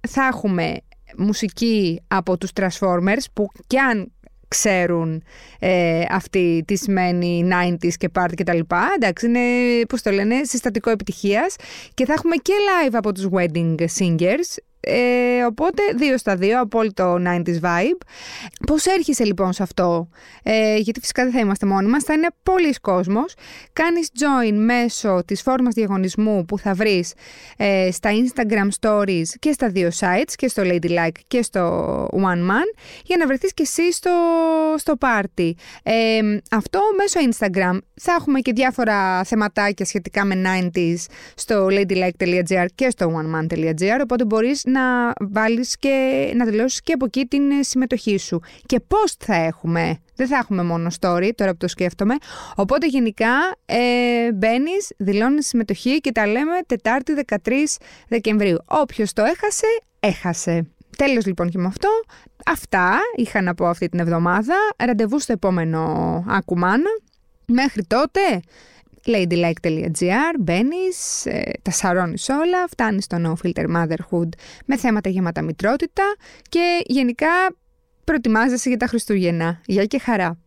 [0.09, 0.77] θα έχουμε
[1.17, 4.13] μουσική από τους Transformers, που κι αν
[4.49, 5.23] ξέρουν
[5.59, 8.59] ε, αυτή τι σημαίνει 90s και party κτλ.
[8.95, 9.41] Εντάξει, είναι,
[9.89, 11.57] πώς το λένε, συστατικό επιτυχίας.
[11.95, 17.15] Και θα έχουμε και live από τους Wedding Singers, ε, οπότε δύο στα δύο, απόλυτο
[17.15, 18.01] 90s vibe.
[18.67, 20.09] Πώς έρχεσαι λοιπόν σε αυτό,
[20.43, 23.35] ε, γιατί φυσικά δεν θα είμαστε μόνοι μας, θα είναι πολλοί κόσμος.
[23.73, 27.13] Κάνεις join μέσω της φόρμας διαγωνισμού που θα βρεις
[27.57, 32.79] ε, στα Instagram stories και στα δύο sites, και στο Ladylike και στο One Man,
[33.05, 34.11] για να βρεθείς και εσύ στο,
[34.77, 35.51] στο party.
[35.83, 36.21] Ε,
[36.51, 37.79] αυτό μέσω Instagram.
[38.01, 40.43] Θα έχουμε και διάφορα θεματάκια σχετικά με
[40.75, 41.05] 90s
[41.35, 47.27] στο ladylike.gr και στο oneman.gr, οπότε μπορείς να βάλεις και να δηλώσεις και από εκεί
[47.27, 48.41] την ε, συμμετοχή σου.
[48.67, 52.15] Και πώς θα έχουμε, δεν θα έχουμε μόνο story, τώρα που το σκέφτομαι,
[52.55, 53.33] οπότε γενικά
[53.67, 57.37] ε, μπαίνεις, δηλώνεις συμμετοχή και τα λέμε Τετάρτη 13
[58.09, 58.57] Δεκεμβρίου.
[58.65, 59.67] Όποιος το έχασε,
[60.01, 60.67] έχασε.
[60.97, 61.89] Τέλος λοιπόν και με αυτό.
[62.47, 64.55] Αυτά είχα να πω αυτή την εβδομάδα.
[64.85, 65.81] Ραντεβού στο επόμενο
[66.29, 66.91] Ακουμάνα.
[67.47, 68.21] Μέχρι τότε
[69.07, 74.29] ladylike.gr, μπαίνεις, ε, τα σαρώνεις όλα, φτάνεις στο No Filter Motherhood
[74.65, 76.03] με θέματα γεμάτα μητρότητα
[76.49, 77.29] και γενικά
[78.05, 79.61] προετοιμάζεσαι για τα Χριστούγεννα.
[79.67, 80.44] Γεια και χαρά!